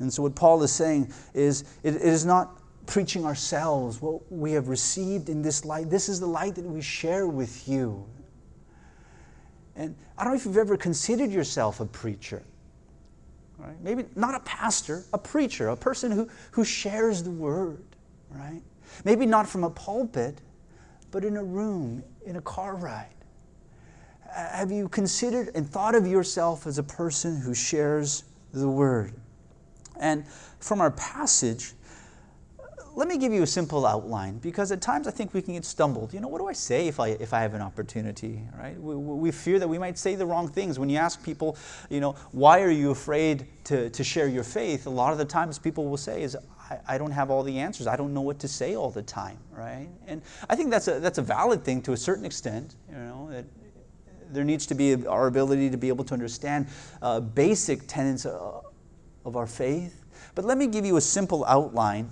And 0.00 0.12
so, 0.12 0.22
what 0.22 0.34
Paul 0.34 0.62
is 0.62 0.72
saying 0.72 1.12
is, 1.34 1.62
it, 1.82 1.94
it 1.94 2.02
is 2.02 2.24
not 2.24 2.58
preaching 2.86 3.24
ourselves 3.24 4.02
what 4.02 4.20
we 4.32 4.52
have 4.52 4.68
received 4.68 5.28
in 5.28 5.42
this 5.42 5.64
light. 5.64 5.88
This 5.88 6.08
is 6.08 6.18
the 6.18 6.26
light 6.26 6.56
that 6.56 6.64
we 6.64 6.80
share 6.80 7.26
with 7.28 7.68
you. 7.68 8.04
And 9.76 9.94
I 10.18 10.24
don't 10.24 10.32
know 10.32 10.38
if 10.38 10.44
you've 10.44 10.56
ever 10.56 10.76
considered 10.76 11.30
yourself 11.30 11.80
a 11.80 11.86
preacher. 11.86 12.42
Right? 13.58 13.80
Maybe 13.82 14.06
not 14.16 14.34
a 14.34 14.40
pastor, 14.40 15.04
a 15.12 15.18
preacher, 15.18 15.68
a 15.68 15.76
person 15.76 16.10
who, 16.10 16.28
who 16.50 16.64
shares 16.64 17.22
the 17.22 17.30
word, 17.30 17.84
right? 18.30 18.62
Maybe 19.04 19.26
not 19.26 19.46
from 19.46 19.64
a 19.64 19.70
pulpit, 19.70 20.40
but 21.10 21.24
in 21.24 21.36
a 21.36 21.44
room, 21.44 22.02
in 22.24 22.36
a 22.36 22.40
car 22.40 22.74
ride. 22.74 23.14
Have 24.32 24.70
you 24.72 24.88
considered 24.88 25.50
and 25.54 25.68
thought 25.68 25.94
of 25.94 26.06
yourself 26.06 26.66
as 26.66 26.78
a 26.78 26.82
person 26.82 27.40
who 27.40 27.54
shares 27.54 28.24
the 28.52 28.68
word? 28.68 29.14
And 30.00 30.26
from 30.58 30.80
our 30.80 30.90
passage, 30.90 31.74
let 32.96 33.06
me 33.06 33.18
give 33.18 33.32
you 33.32 33.42
a 33.42 33.46
simple 33.46 33.86
outline 33.86 34.38
because 34.38 34.72
at 34.72 34.82
times 34.82 35.06
I 35.06 35.10
think 35.12 35.32
we 35.32 35.42
can 35.42 35.54
get 35.54 35.64
stumbled. 35.64 36.12
You 36.12 36.20
know, 36.20 36.28
what 36.28 36.38
do 36.38 36.48
I 36.48 36.52
say 36.52 36.88
if 36.88 36.98
I, 36.98 37.08
if 37.08 37.32
I 37.32 37.40
have 37.42 37.54
an 37.54 37.62
opportunity, 37.62 38.42
right? 38.58 38.78
We, 38.80 38.96
we 38.96 39.30
fear 39.30 39.58
that 39.58 39.68
we 39.68 39.78
might 39.78 39.96
say 39.96 40.16
the 40.16 40.26
wrong 40.26 40.48
things. 40.48 40.78
When 40.78 40.88
you 40.88 40.98
ask 40.98 41.22
people, 41.22 41.56
you 41.88 42.00
know, 42.00 42.12
why 42.32 42.62
are 42.62 42.70
you 42.70 42.90
afraid 42.90 43.46
to, 43.64 43.90
to 43.90 44.02
share 44.02 44.26
your 44.26 44.42
faith? 44.42 44.86
A 44.86 44.90
lot 44.90 45.12
of 45.12 45.18
the 45.18 45.24
times 45.24 45.58
people 45.58 45.88
will 45.88 45.96
say 45.96 46.22
is, 46.22 46.36
I, 46.68 46.78
I 46.88 46.98
don't 46.98 47.12
have 47.12 47.30
all 47.30 47.42
the 47.42 47.58
answers. 47.58 47.86
I 47.86 47.96
don't 47.96 48.12
know 48.12 48.22
what 48.22 48.40
to 48.40 48.48
say 48.48 48.74
all 48.74 48.90
the 48.90 49.02
time, 49.02 49.38
right? 49.52 49.88
And 50.06 50.20
I 50.48 50.56
think 50.56 50.70
that's 50.70 50.88
a, 50.88 50.98
that's 50.98 51.18
a 51.18 51.22
valid 51.22 51.64
thing 51.64 51.82
to 51.82 51.92
a 51.92 51.96
certain 51.96 52.24
extent, 52.24 52.74
you 52.88 52.96
know, 52.96 53.28
that 53.30 53.44
there 54.32 54.44
needs 54.44 54.66
to 54.66 54.74
be 54.74 55.06
our 55.06 55.26
ability 55.26 55.70
to 55.70 55.76
be 55.76 55.88
able 55.88 56.04
to 56.04 56.14
understand 56.14 56.66
uh, 57.02 57.20
basic 57.20 57.86
tenets 57.86 58.26
uh, 58.26 58.60
of 59.24 59.36
our 59.36 59.46
faith. 59.46 60.04
But 60.34 60.44
let 60.44 60.58
me 60.58 60.66
give 60.66 60.84
you 60.84 60.96
a 60.96 61.00
simple 61.00 61.44
outline 61.46 62.10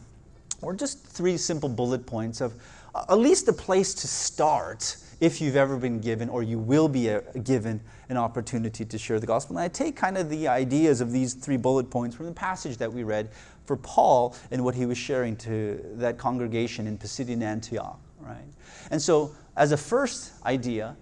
or 0.63 0.75
just 0.75 1.07
three 1.07 1.37
simple 1.37 1.69
bullet 1.69 2.07
points 2.07 2.41
of 2.41 2.55
uh, 2.95 3.05
at 3.09 3.19
least 3.19 3.49
a 3.49 3.53
place 3.53 3.95
to 3.95 4.09
start 4.09 4.97
if 5.21 5.41
you've 5.41 5.57
ever 5.57 5.77
been 5.77 6.01
given 6.01 6.29
or 6.29 6.43
you 6.43 6.59
will 6.59 6.89
be 6.89 7.11
uh, 7.11 7.21
given 7.43 7.81
an 8.09 8.17
opportunity 8.17 8.85
to 8.85 8.99
share 8.99 9.21
the 9.21 9.27
gospel. 9.27 9.57
And 9.57 9.65
I 9.65 9.69
take 9.69 9.97
kind 9.97 10.17
of 10.17 10.31
the 10.31 10.49
ideas 10.49 11.01
of 11.01 11.13
these 11.13 11.35
three 11.35 11.57
bullet 11.57 11.91
points 11.91 12.17
from 12.17 12.27
the 12.27 12.33
passage 12.33 12.77
that 12.79 12.93
we 12.93 13.03
read 13.05 13.31
for 13.65 13.77
Paul 13.77 14.35
and 14.51 14.65
what 14.65 14.75
he 14.75 14.87
was 14.87 14.97
sharing 14.97 15.37
to 15.37 15.81
that 15.97 16.19
congregation 16.19 16.87
in 16.87 16.97
Pisidian 16.97 17.43
Antioch, 17.43 18.01
right? 18.21 18.49
And 18.91 19.01
so, 19.01 19.35
as 19.57 19.73
a 19.73 19.77
first 19.77 20.33
idea, 20.47 20.97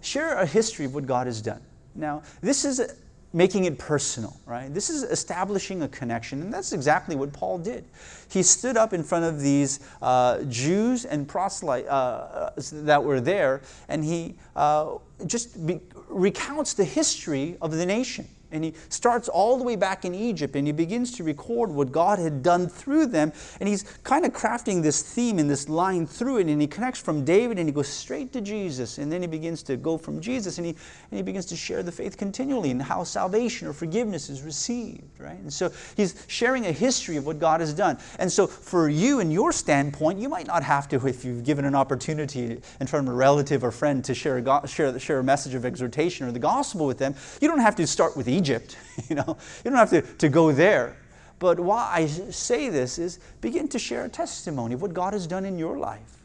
share 0.00 0.34
a 0.36 0.44
history 0.44 0.84
of 0.84 0.94
what 0.94 1.06
God 1.06 1.26
has 1.26 1.40
done. 1.40 1.62
Now, 1.94 2.22
this 2.42 2.64
is 2.64 2.94
making 3.32 3.64
it 3.64 3.78
personal, 3.78 4.36
right? 4.46 4.72
This 4.72 4.90
is 4.90 5.04
establishing 5.04 5.82
a 5.82 5.88
connection, 5.88 6.42
and 6.42 6.52
that's 6.52 6.72
exactly 6.72 7.14
what 7.14 7.32
Paul 7.32 7.58
did. 7.58 7.84
He 8.28 8.42
stood 8.42 8.76
up 8.76 8.92
in 8.92 9.04
front 9.04 9.24
of 9.24 9.40
these 9.40 9.80
uh, 10.02 10.42
Jews 10.44 11.04
and 11.04 11.28
proselytes 11.28 11.88
uh, 11.88 12.52
that 12.72 13.02
were 13.02 13.20
there, 13.20 13.62
and 13.88 14.04
he 14.04 14.34
uh, 14.56 14.96
just 15.26 15.64
be, 15.66 15.80
recounts 16.08 16.74
the 16.74 16.84
history 16.84 17.56
of 17.60 17.72
the 17.72 17.86
nation. 17.86 18.28
And 18.52 18.64
he 18.64 18.74
starts 18.88 19.28
all 19.28 19.56
the 19.56 19.64
way 19.64 19.76
back 19.76 20.04
in 20.04 20.14
Egypt 20.14 20.56
and 20.56 20.66
he 20.66 20.72
begins 20.72 21.12
to 21.12 21.24
record 21.24 21.70
what 21.70 21.92
God 21.92 22.18
had 22.18 22.42
done 22.42 22.68
through 22.68 23.06
them. 23.06 23.32
And 23.60 23.68
he's 23.68 23.84
kind 24.02 24.24
of 24.24 24.32
crafting 24.32 24.82
this 24.82 25.02
theme 25.02 25.38
and 25.38 25.48
this 25.48 25.68
line 25.68 26.06
through 26.06 26.38
it. 26.38 26.46
And 26.46 26.60
he 26.60 26.66
connects 26.66 27.00
from 27.00 27.24
David 27.24 27.58
and 27.58 27.68
he 27.68 27.72
goes 27.72 27.88
straight 27.88 28.32
to 28.32 28.40
Jesus. 28.40 28.98
And 28.98 29.10
then 29.10 29.20
he 29.20 29.28
begins 29.28 29.62
to 29.64 29.76
go 29.76 29.96
from 29.96 30.20
Jesus 30.20 30.58
and 30.58 30.66
he, 30.66 30.72
and 31.10 31.18
he 31.18 31.22
begins 31.22 31.46
to 31.46 31.56
share 31.56 31.82
the 31.82 31.92
faith 31.92 32.16
continually 32.16 32.70
and 32.70 32.82
how 32.82 33.04
salvation 33.04 33.68
or 33.68 33.72
forgiveness 33.72 34.30
is 34.30 34.42
received, 34.42 35.20
right? 35.20 35.38
And 35.38 35.52
so 35.52 35.70
he's 35.96 36.24
sharing 36.26 36.66
a 36.66 36.72
history 36.72 37.16
of 37.16 37.26
what 37.26 37.38
God 37.38 37.60
has 37.60 37.72
done. 37.72 37.98
And 38.18 38.30
so 38.30 38.46
for 38.46 38.88
you 38.88 39.20
and 39.20 39.32
your 39.32 39.52
standpoint, 39.52 40.18
you 40.18 40.28
might 40.28 40.46
not 40.46 40.62
have 40.62 40.88
to, 40.88 41.06
if 41.06 41.24
you've 41.24 41.44
given 41.44 41.64
an 41.64 41.74
opportunity 41.74 42.60
in 42.80 42.86
front 42.86 43.06
of 43.06 43.14
a 43.14 43.16
relative 43.16 43.62
or 43.62 43.70
friend 43.70 44.04
to 44.04 44.14
share 44.14 44.38
a, 44.38 44.68
share, 44.68 44.98
share 44.98 45.18
a 45.18 45.24
message 45.24 45.54
of 45.54 45.64
exhortation 45.64 46.26
or 46.26 46.32
the 46.32 46.38
gospel 46.38 46.86
with 46.86 46.98
them, 46.98 47.14
you 47.40 47.48
don't 47.48 47.60
have 47.60 47.76
to 47.76 47.86
start 47.86 48.16
with. 48.16 48.28
You 49.08 49.16
know, 49.16 49.36
you 49.64 49.70
don't 49.70 49.78
have 49.78 49.90
to, 49.90 50.02
to 50.02 50.28
go 50.28 50.52
there. 50.52 50.96
But 51.38 51.58
why 51.58 51.90
I 51.90 52.06
say 52.06 52.68
this 52.68 52.98
is 52.98 53.18
begin 53.40 53.66
to 53.68 53.78
share 53.78 54.04
a 54.04 54.08
testimony 54.08 54.74
of 54.74 54.82
what 54.82 54.92
God 54.92 55.14
has 55.14 55.26
done 55.26 55.46
in 55.46 55.58
your 55.58 55.78
life. 55.78 56.18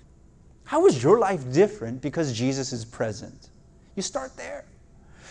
How 0.66 0.86
is 0.88 1.02
your 1.02 1.18
life 1.18 1.52
different 1.54 2.02
because 2.02 2.34
Jesus 2.34 2.74
is 2.74 2.84
present? 2.84 3.50
You 3.96 4.02
start 4.02 4.36
there. 4.36 4.66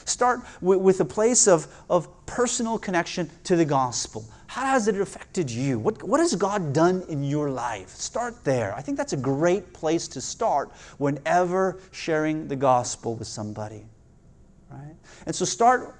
Start 0.07 0.41
with, 0.61 0.81
with 0.81 1.01
a 1.01 1.05
place 1.05 1.47
of, 1.47 1.67
of 1.91 2.09
personal 2.27 2.79
connection 2.79 3.31
to 3.45 3.57
the 3.57 3.65
gospel. 3.65 4.25
How 4.47 4.67
has 4.67 4.89
it 4.89 5.01
affected 5.01 5.51
you? 5.51 5.79
What, 5.79 6.03
what 6.03 6.21
has 6.21 6.35
God 6.35 6.73
done 6.73 7.03
in 7.09 7.25
your 7.25 7.51
life? 7.51 7.89
Start 7.91 8.45
there. 8.45 8.75
I 8.75 8.83
think 8.83 8.97
that's 8.97 9.13
a 9.13 9.19
great 9.19 9.73
place 9.73 10.07
to 10.09 10.21
start 10.21 10.71
whenever 10.99 11.81
sharing 11.91 12.49
the 12.49 12.57
gospel 12.57 13.17
with 13.17 13.27
somebody. 13.27 13.85
Right? 14.71 14.95
And 15.27 15.35
so 15.35 15.45
start 15.45 15.97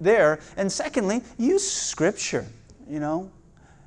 there. 0.00 0.40
And 0.56 0.70
secondly, 0.70 1.22
use 1.38 1.70
scripture, 1.70 2.46
you 2.88 3.00
know. 3.00 3.30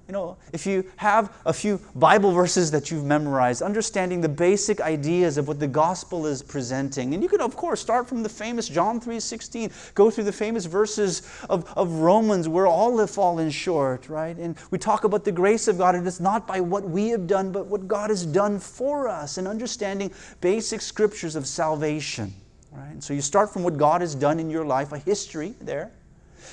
You 0.09 0.13
know, 0.13 0.38
if 0.53 0.65
you 0.65 0.85
have 0.95 1.31
a 1.45 1.53
few 1.53 1.79
Bible 1.93 2.31
verses 2.31 2.71
that 2.71 2.89
you've 2.89 3.05
memorized, 3.05 3.62
understanding 3.62 4.21
the 4.21 4.27
basic 4.27 4.81
ideas 4.81 5.38
of 5.38 5.47
what 5.47 5.59
the 5.59 5.67
gospel 5.67 6.25
is 6.25 6.41
presenting. 6.41 7.13
And 7.13 7.21
you 7.21 7.29
can, 7.29 7.41
of 7.41 7.55
course, 7.55 7.79
start 7.79 8.09
from 8.09 8.23
the 8.23 8.29
famous 8.29 8.67
John 8.67 8.99
3.16, 8.99 9.93
go 9.93 10.09
through 10.09 10.23
the 10.23 10.31
famous 10.31 10.65
verses 10.65 11.21
of, 11.47 11.71
of 11.77 11.91
Romans 11.91 12.49
where 12.49 12.65
all 12.65 12.97
have 12.97 13.12
fallen 13.12 13.51
short, 13.51 14.09
right? 14.09 14.35
And 14.35 14.57
we 14.71 14.79
talk 14.79 15.03
about 15.03 15.25
the 15.25 15.31
grace 15.31 15.67
of 15.67 15.77
God, 15.77 15.93
and 15.93 16.07
it's 16.07 16.19
not 16.19 16.47
by 16.47 16.59
what 16.59 16.89
we 16.89 17.09
have 17.09 17.27
done, 17.27 17.51
but 17.51 17.67
what 17.67 17.88
God 17.88 18.09
has 18.09 18.25
done 18.25 18.57
for 18.57 19.07
us, 19.07 19.38
and 19.38 19.47
understanding 19.47 20.12
basic 20.41 20.81
scriptures 20.81 21.35
of 21.35 21.45
salvation. 21.45 22.33
Right? 22.71 23.01
So 23.01 23.13
you 23.13 23.21
start 23.21 23.51
from 23.51 23.63
what 23.63 23.77
God 23.77 24.01
has 24.01 24.15
done 24.15 24.39
in 24.39 24.49
your 24.49 24.65
life, 24.65 24.91
a 24.91 24.97
history 24.97 25.55
there. 25.62 25.91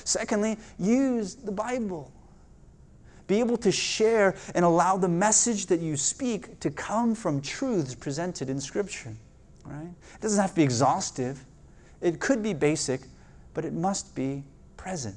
Secondly, 0.03 0.57
use 0.79 1.35
the 1.35 1.51
Bible. 1.51 2.11
Be 3.27 3.39
able 3.39 3.57
to 3.57 3.71
share 3.71 4.35
and 4.55 4.63
allow 4.63 4.97
the 4.97 5.09
message 5.09 5.65
that 5.67 5.81
you 5.81 5.97
speak 5.97 6.59
to 6.61 6.71
come 6.71 7.13
from 7.13 7.41
truths 7.41 7.93
presented 7.93 8.49
in 8.49 8.59
Scripture. 8.59 9.13
Right? 9.65 9.89
It 10.15 10.21
doesn't 10.21 10.39
have 10.39 10.51
to 10.51 10.55
be 10.55 10.63
exhaustive. 10.63 11.45
It 12.01 12.19
could 12.19 12.41
be 12.41 12.53
basic, 12.53 13.01
but 13.53 13.65
it 13.65 13.73
must 13.73 14.15
be 14.15 14.43
present. 14.77 15.15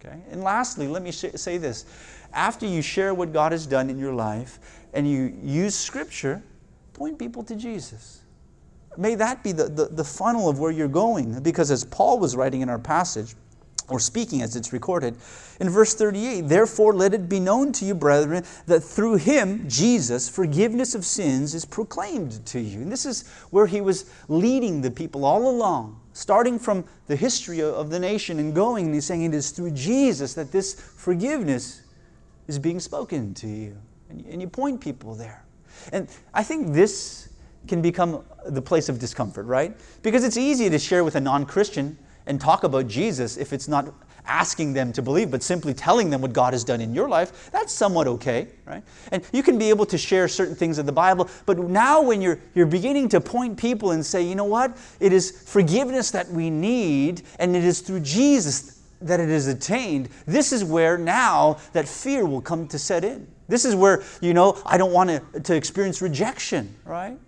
Okay? 0.00 0.18
And 0.30 0.42
lastly, 0.42 0.88
let 0.88 1.02
me 1.02 1.12
sh- 1.12 1.26
say 1.34 1.58
this. 1.58 1.84
After 2.32 2.66
you 2.66 2.80
share 2.80 3.12
what 3.12 3.32
God 3.32 3.52
has 3.52 3.66
done 3.66 3.90
in 3.90 3.98
your 3.98 4.14
life 4.14 4.58
and 4.94 5.08
you 5.08 5.36
use 5.42 5.74
Scripture, 5.74 6.42
point 6.94 7.18
people 7.18 7.42
to 7.44 7.54
Jesus. 7.54 8.21
May 8.96 9.14
that 9.14 9.42
be 9.42 9.52
the, 9.52 9.64
the, 9.64 9.86
the 9.86 10.04
funnel 10.04 10.48
of 10.48 10.58
where 10.58 10.70
you're 10.70 10.88
going. 10.88 11.40
Because 11.42 11.70
as 11.70 11.84
Paul 11.84 12.18
was 12.18 12.36
writing 12.36 12.60
in 12.60 12.68
our 12.68 12.78
passage, 12.78 13.34
or 13.88 14.00
speaking 14.00 14.42
as 14.42 14.56
it's 14.56 14.72
recorded. 14.72 15.16
In 15.60 15.68
verse 15.68 15.94
38, 15.94 16.42
therefore 16.42 16.94
let 16.94 17.14
it 17.14 17.28
be 17.28 17.40
known 17.40 17.72
to 17.72 17.84
you, 17.84 17.94
brethren, 17.94 18.44
that 18.66 18.80
through 18.80 19.16
him, 19.16 19.68
Jesus, 19.68 20.28
forgiveness 20.28 20.94
of 20.94 21.04
sins 21.04 21.54
is 21.54 21.64
proclaimed 21.64 22.44
to 22.46 22.60
you. 22.60 22.80
And 22.80 22.90
this 22.90 23.04
is 23.04 23.28
where 23.50 23.66
he 23.66 23.80
was 23.80 24.10
leading 24.28 24.80
the 24.80 24.90
people 24.90 25.24
all 25.24 25.48
along, 25.48 26.00
starting 26.12 26.58
from 26.58 26.84
the 27.06 27.16
history 27.16 27.60
of 27.60 27.90
the 27.90 27.98
nation 27.98 28.38
and 28.38 28.54
going, 28.54 28.86
and 28.86 28.94
he's 28.94 29.04
saying 29.04 29.22
it 29.22 29.34
is 29.34 29.50
through 29.50 29.72
Jesus 29.72 30.34
that 30.34 30.52
this 30.52 30.74
forgiveness 30.74 31.82
is 32.48 32.58
being 32.58 32.80
spoken 32.80 33.34
to 33.34 33.46
you. 33.46 33.76
And 34.08 34.40
you 34.40 34.48
point 34.48 34.80
people 34.80 35.14
there. 35.14 35.44
And 35.92 36.08
I 36.34 36.42
think 36.42 36.72
this 36.72 37.28
can 37.66 37.82
become 37.82 38.24
the 38.46 38.62
place 38.62 38.88
of 38.88 38.98
discomfort, 38.98 39.46
right? 39.46 39.76
Because 40.02 40.24
it's 40.24 40.36
easy 40.36 40.68
to 40.70 40.78
share 40.78 41.04
with 41.04 41.16
a 41.16 41.20
non 41.20 41.46
Christian 41.46 41.98
and 42.26 42.40
talk 42.40 42.64
about 42.64 42.88
Jesus 42.88 43.36
if 43.36 43.52
it's 43.52 43.68
not 43.68 43.92
asking 44.24 44.72
them 44.72 44.92
to 44.92 45.02
believe, 45.02 45.30
but 45.30 45.42
simply 45.42 45.74
telling 45.74 46.10
them 46.10 46.20
what 46.20 46.32
God 46.32 46.52
has 46.52 46.62
done 46.62 46.80
in 46.80 46.94
your 46.94 47.08
life, 47.08 47.50
that's 47.50 47.72
somewhat 47.72 48.06
okay, 48.06 48.48
right? 48.66 48.82
And 49.10 49.24
you 49.32 49.42
can 49.42 49.58
be 49.58 49.68
able 49.68 49.86
to 49.86 49.98
share 49.98 50.28
certain 50.28 50.54
things 50.54 50.78
of 50.78 50.86
the 50.86 50.92
Bible, 50.92 51.28
but 51.44 51.58
now 51.58 52.02
when 52.02 52.22
you're, 52.22 52.38
you're 52.54 52.66
beginning 52.66 53.08
to 53.10 53.20
point 53.20 53.58
people 53.58 53.90
and 53.90 54.04
say, 54.04 54.22
you 54.22 54.34
know 54.34 54.44
what, 54.44 54.76
it 55.00 55.12
is 55.12 55.42
forgiveness 55.48 56.12
that 56.12 56.30
we 56.30 56.50
need, 56.50 57.22
and 57.38 57.56
it 57.56 57.64
is 57.64 57.80
through 57.80 58.00
Jesus 58.00 58.80
that 59.00 59.18
it 59.18 59.28
is 59.28 59.48
attained, 59.48 60.08
this 60.26 60.52
is 60.52 60.62
where 60.62 60.96
now 60.96 61.58
that 61.72 61.88
fear 61.88 62.24
will 62.24 62.40
come 62.40 62.68
to 62.68 62.78
set 62.78 63.04
in. 63.04 63.26
This 63.48 63.64
is 63.64 63.74
where, 63.74 64.04
you 64.20 64.32
know, 64.32 64.62
I 64.64 64.78
don't 64.78 64.92
want 64.92 65.10
to, 65.10 65.40
to 65.40 65.56
experience 65.56 66.00
rejection, 66.00 66.74
right? 66.84 67.18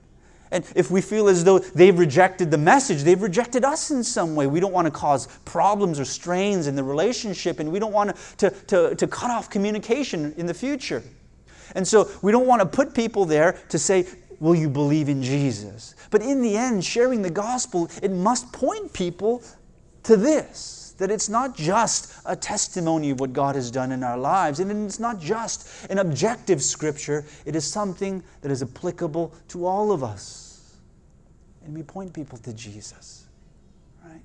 And 0.55 0.65
if 0.77 0.89
we 0.89 1.01
feel 1.01 1.29
as 1.29 1.43
though 1.43 1.59
they've 1.59 1.99
rejected 1.99 2.49
the 2.53 2.59
message, 2.59 3.03
they've 3.03 3.21
rejected 3.21 3.65
us 3.65 3.91
in 3.91 4.05
some 4.05 4.37
way. 4.37 4.47
We 4.47 4.61
don't 4.61 4.73
want 4.73 4.87
to 4.87 4.91
cause 4.93 5.27
problems 5.45 5.99
or 5.99 6.05
strains 6.05 6.69
in 6.69 6.77
the 6.77 6.85
relationship, 6.85 7.59
and 7.59 7.73
we 7.73 7.81
don't 7.81 7.93
want 7.93 8.17
to, 8.39 8.51
to, 8.69 8.95
to 8.95 9.07
cut 9.09 9.33
off 9.33 9.51
communication 9.51 10.33
in 10.37 10.47
the 10.47 10.55
future. 10.55 11.03
And 11.75 11.87
so 11.87 12.09
we 12.23 12.31
don't 12.31 12.47
want 12.47 12.63
to 12.63 12.67
put 12.67 12.95
people 12.95 13.25
there 13.25 13.59
to 13.71 13.79
say, 13.81 14.07
Will 14.39 14.55
you 14.55 14.69
believe 14.69 15.09
in 15.09 15.25
Jesus? 15.25 15.97
But 16.11 16.23
in 16.23 16.41
the 16.41 16.57
end, 16.57 16.85
sharing 16.85 17.23
the 17.23 17.31
gospel, 17.31 17.91
it 18.01 18.13
must 18.13 18.53
point 18.53 18.93
people 18.93 19.43
to 20.05 20.17
this 20.17 20.95
that 20.99 21.11
it's 21.11 21.29
not 21.29 21.57
just 21.57 22.13
a 22.27 22.37
testimony 22.37 23.11
of 23.11 23.19
what 23.19 23.33
God 23.33 23.57
has 23.57 23.73
done 23.73 23.91
in 23.91 24.05
our 24.05 24.17
lives, 24.17 24.61
and 24.61 24.71
it's 24.87 25.01
not 25.01 25.19
just 25.19 25.69
an 25.91 25.99
objective 25.99 26.63
scripture, 26.63 27.25
it 27.45 27.57
is 27.57 27.69
something 27.69 28.23
that 28.43 28.53
is 28.53 28.63
applicable 28.63 29.35
to 29.49 29.67
all 29.67 29.91
of 29.91 30.05
us 30.05 30.44
and 31.65 31.75
we 31.75 31.83
point 31.83 32.13
people 32.13 32.39
to 32.39 32.53
Jesus. 32.53 33.27
Right? 34.05 34.21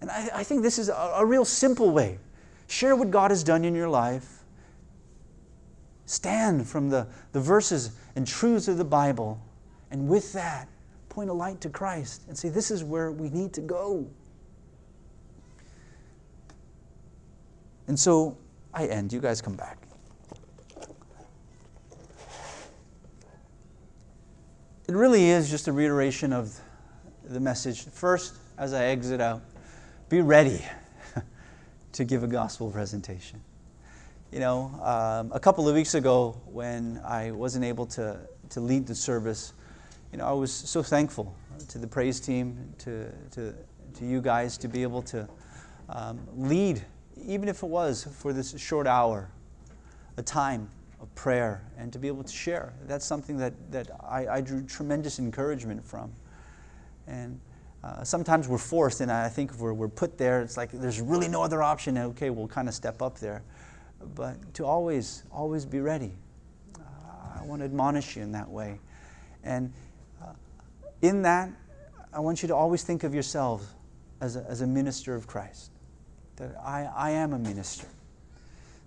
And 0.00 0.10
I, 0.10 0.28
I 0.34 0.44
think 0.44 0.62
this 0.62 0.78
is 0.78 0.88
a, 0.88 1.12
a 1.16 1.24
real 1.24 1.44
simple 1.44 1.90
way. 1.90 2.18
Share 2.68 2.96
what 2.96 3.10
God 3.10 3.30
has 3.30 3.42
done 3.42 3.64
in 3.64 3.74
your 3.74 3.88
life. 3.88 4.44
Stand 6.06 6.68
from 6.68 6.90
the, 6.90 7.06
the 7.32 7.40
verses 7.40 7.92
and 8.14 8.26
truths 8.26 8.68
of 8.68 8.78
the 8.78 8.84
Bible, 8.84 9.40
and 9.90 10.08
with 10.08 10.32
that, 10.32 10.68
point 11.08 11.30
a 11.30 11.32
light 11.32 11.60
to 11.62 11.70
Christ 11.70 12.22
and 12.28 12.36
say, 12.36 12.48
This 12.48 12.70
is 12.70 12.84
where 12.84 13.10
we 13.10 13.30
need 13.30 13.52
to 13.54 13.60
go. 13.60 14.06
And 17.88 17.98
so 17.98 18.36
I 18.74 18.86
end. 18.86 19.12
You 19.12 19.20
guys 19.20 19.40
come 19.40 19.54
back. 19.54 19.85
It 24.88 24.94
really 24.94 25.30
is 25.30 25.50
just 25.50 25.66
a 25.66 25.72
reiteration 25.72 26.32
of 26.32 26.56
the 27.24 27.40
message. 27.40 27.84
First, 27.86 28.36
as 28.56 28.72
I 28.72 28.84
exit 28.84 29.20
out, 29.20 29.42
be 30.08 30.20
ready 30.20 30.64
to 31.92 32.04
give 32.04 32.22
a 32.22 32.28
gospel 32.28 32.70
presentation. 32.70 33.40
You 34.30 34.38
know, 34.38 34.66
um, 34.82 35.32
a 35.32 35.40
couple 35.40 35.68
of 35.68 35.74
weeks 35.74 35.94
ago 35.94 36.40
when 36.46 37.00
I 37.04 37.32
wasn't 37.32 37.64
able 37.64 37.86
to, 37.86 38.20
to 38.50 38.60
lead 38.60 38.86
the 38.86 38.94
service, 38.94 39.54
you 40.12 40.18
know, 40.18 40.26
I 40.26 40.32
was 40.32 40.52
so 40.52 40.84
thankful 40.84 41.34
to 41.66 41.78
the 41.78 41.86
praise 41.88 42.20
team, 42.20 42.72
to, 42.78 43.10
to, 43.32 43.54
to 43.94 44.04
you 44.06 44.20
guys 44.20 44.56
to 44.58 44.68
be 44.68 44.84
able 44.84 45.02
to 45.02 45.28
um, 45.88 46.20
lead, 46.36 46.84
even 47.26 47.48
if 47.48 47.64
it 47.64 47.68
was 47.68 48.06
for 48.20 48.32
this 48.32 48.56
short 48.60 48.86
hour, 48.86 49.28
a 50.16 50.22
time 50.22 50.70
of 51.00 51.14
prayer 51.14 51.62
and 51.76 51.92
to 51.92 51.98
be 51.98 52.08
able 52.08 52.24
to 52.24 52.32
share. 52.32 52.72
That's 52.86 53.04
something 53.04 53.36
that, 53.38 53.54
that 53.70 53.90
I, 54.02 54.26
I 54.28 54.40
drew 54.40 54.64
tremendous 54.64 55.18
encouragement 55.18 55.84
from. 55.84 56.12
And 57.06 57.40
uh, 57.84 58.02
sometimes 58.02 58.48
we're 58.48 58.58
forced, 58.58 59.00
and 59.00 59.12
I 59.12 59.28
think 59.28 59.54
we're, 59.58 59.72
we're 59.72 59.88
put 59.88 60.18
there, 60.18 60.42
it's 60.42 60.56
like 60.56 60.72
there's 60.72 61.00
really 61.00 61.28
no 61.28 61.42
other 61.42 61.62
option. 61.62 61.96
and 61.96 62.10
Okay, 62.10 62.30
we'll 62.30 62.48
kind 62.48 62.68
of 62.68 62.74
step 62.74 63.02
up 63.02 63.18
there. 63.18 63.42
But 64.14 64.54
to 64.54 64.64
always, 64.64 65.24
always 65.30 65.64
be 65.64 65.80
ready. 65.80 66.12
Uh, 66.76 67.40
I 67.40 67.44
want 67.44 67.60
to 67.60 67.66
admonish 67.66 68.16
you 68.16 68.22
in 68.22 68.32
that 68.32 68.48
way. 68.48 68.80
And 69.44 69.72
uh, 70.22 70.32
in 71.02 71.22
that, 71.22 71.50
I 72.12 72.20
want 72.20 72.42
you 72.42 72.48
to 72.48 72.56
always 72.56 72.82
think 72.82 73.04
of 73.04 73.14
yourself 73.14 73.74
as 74.20 74.36
a, 74.36 74.44
as 74.48 74.62
a 74.62 74.66
minister 74.66 75.14
of 75.14 75.26
Christ. 75.26 75.70
That 76.36 76.56
I, 76.64 76.90
I 76.94 77.10
am 77.10 77.34
a 77.34 77.38
minister 77.38 77.86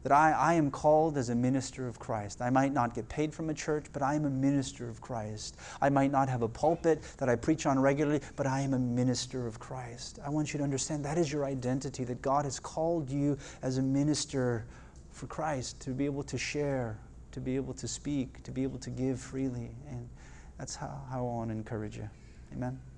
that 0.10 0.16
I, 0.16 0.32
I 0.32 0.54
am 0.56 0.72
called 0.72 1.18
as 1.20 1.30
a 1.30 1.36
minister 1.36 1.88
of 1.88 2.00
Christ. 2.00 2.42
I 2.42 2.50
might 2.50 2.74
not 2.74 2.96
get 2.96 3.08
paid 3.10 3.32
from 3.32 3.52
a 3.52 3.54
church, 3.54 3.86
but 3.94 4.02
I 4.02 4.16
am 4.16 4.26
a 4.26 4.30
minister 4.30 4.90
of 4.90 5.00
Christ. 5.02 5.56
I 5.82 5.90
might 5.90 6.12
not 6.12 6.28
have 6.30 6.42
a 6.42 6.48
pulpit 6.48 7.04
that 7.20 7.30
I 7.30 7.36
preach 7.36 7.68
on 7.68 7.78
regularly, 7.78 8.22
but 8.36 8.48
I 8.48 8.62
am 8.62 8.74
a 8.74 8.80
minister 8.80 9.46
of 9.46 9.60
Christ. 9.60 10.18
I 10.26 10.32
want 10.32 10.52
you 10.52 10.58
to 10.58 10.64
understand 10.64 11.06
that 11.06 11.20
is 11.20 11.32
your 11.32 11.46
identity, 11.46 12.04
that 12.06 12.24
God 12.24 12.46
has 12.46 12.60
called 12.60 13.12
you 13.12 13.38
as 13.62 13.78
a 13.78 13.84
minister 13.84 14.66
for 15.12 15.28
Christ 15.28 15.80
to 15.82 15.92
be 15.92 16.06
able 16.06 16.24
to 16.24 16.40
share, 16.40 16.98
to 17.32 17.40
be 17.40 17.56
able 17.56 17.76
to 17.76 17.88
speak, 17.88 18.42
to 18.44 18.52
be 18.52 18.64
able 18.64 18.80
to 18.80 18.90
give 18.90 19.20
freely. 19.20 19.70
And 19.92 20.10
that's 20.58 20.76
how, 20.76 21.04
how 21.12 21.20
I 21.20 21.22
want 21.22 21.52
to 21.52 21.56
encourage 21.56 21.98
you. 21.98 22.10
Amen. 22.52 22.70
Amen. 22.70 22.89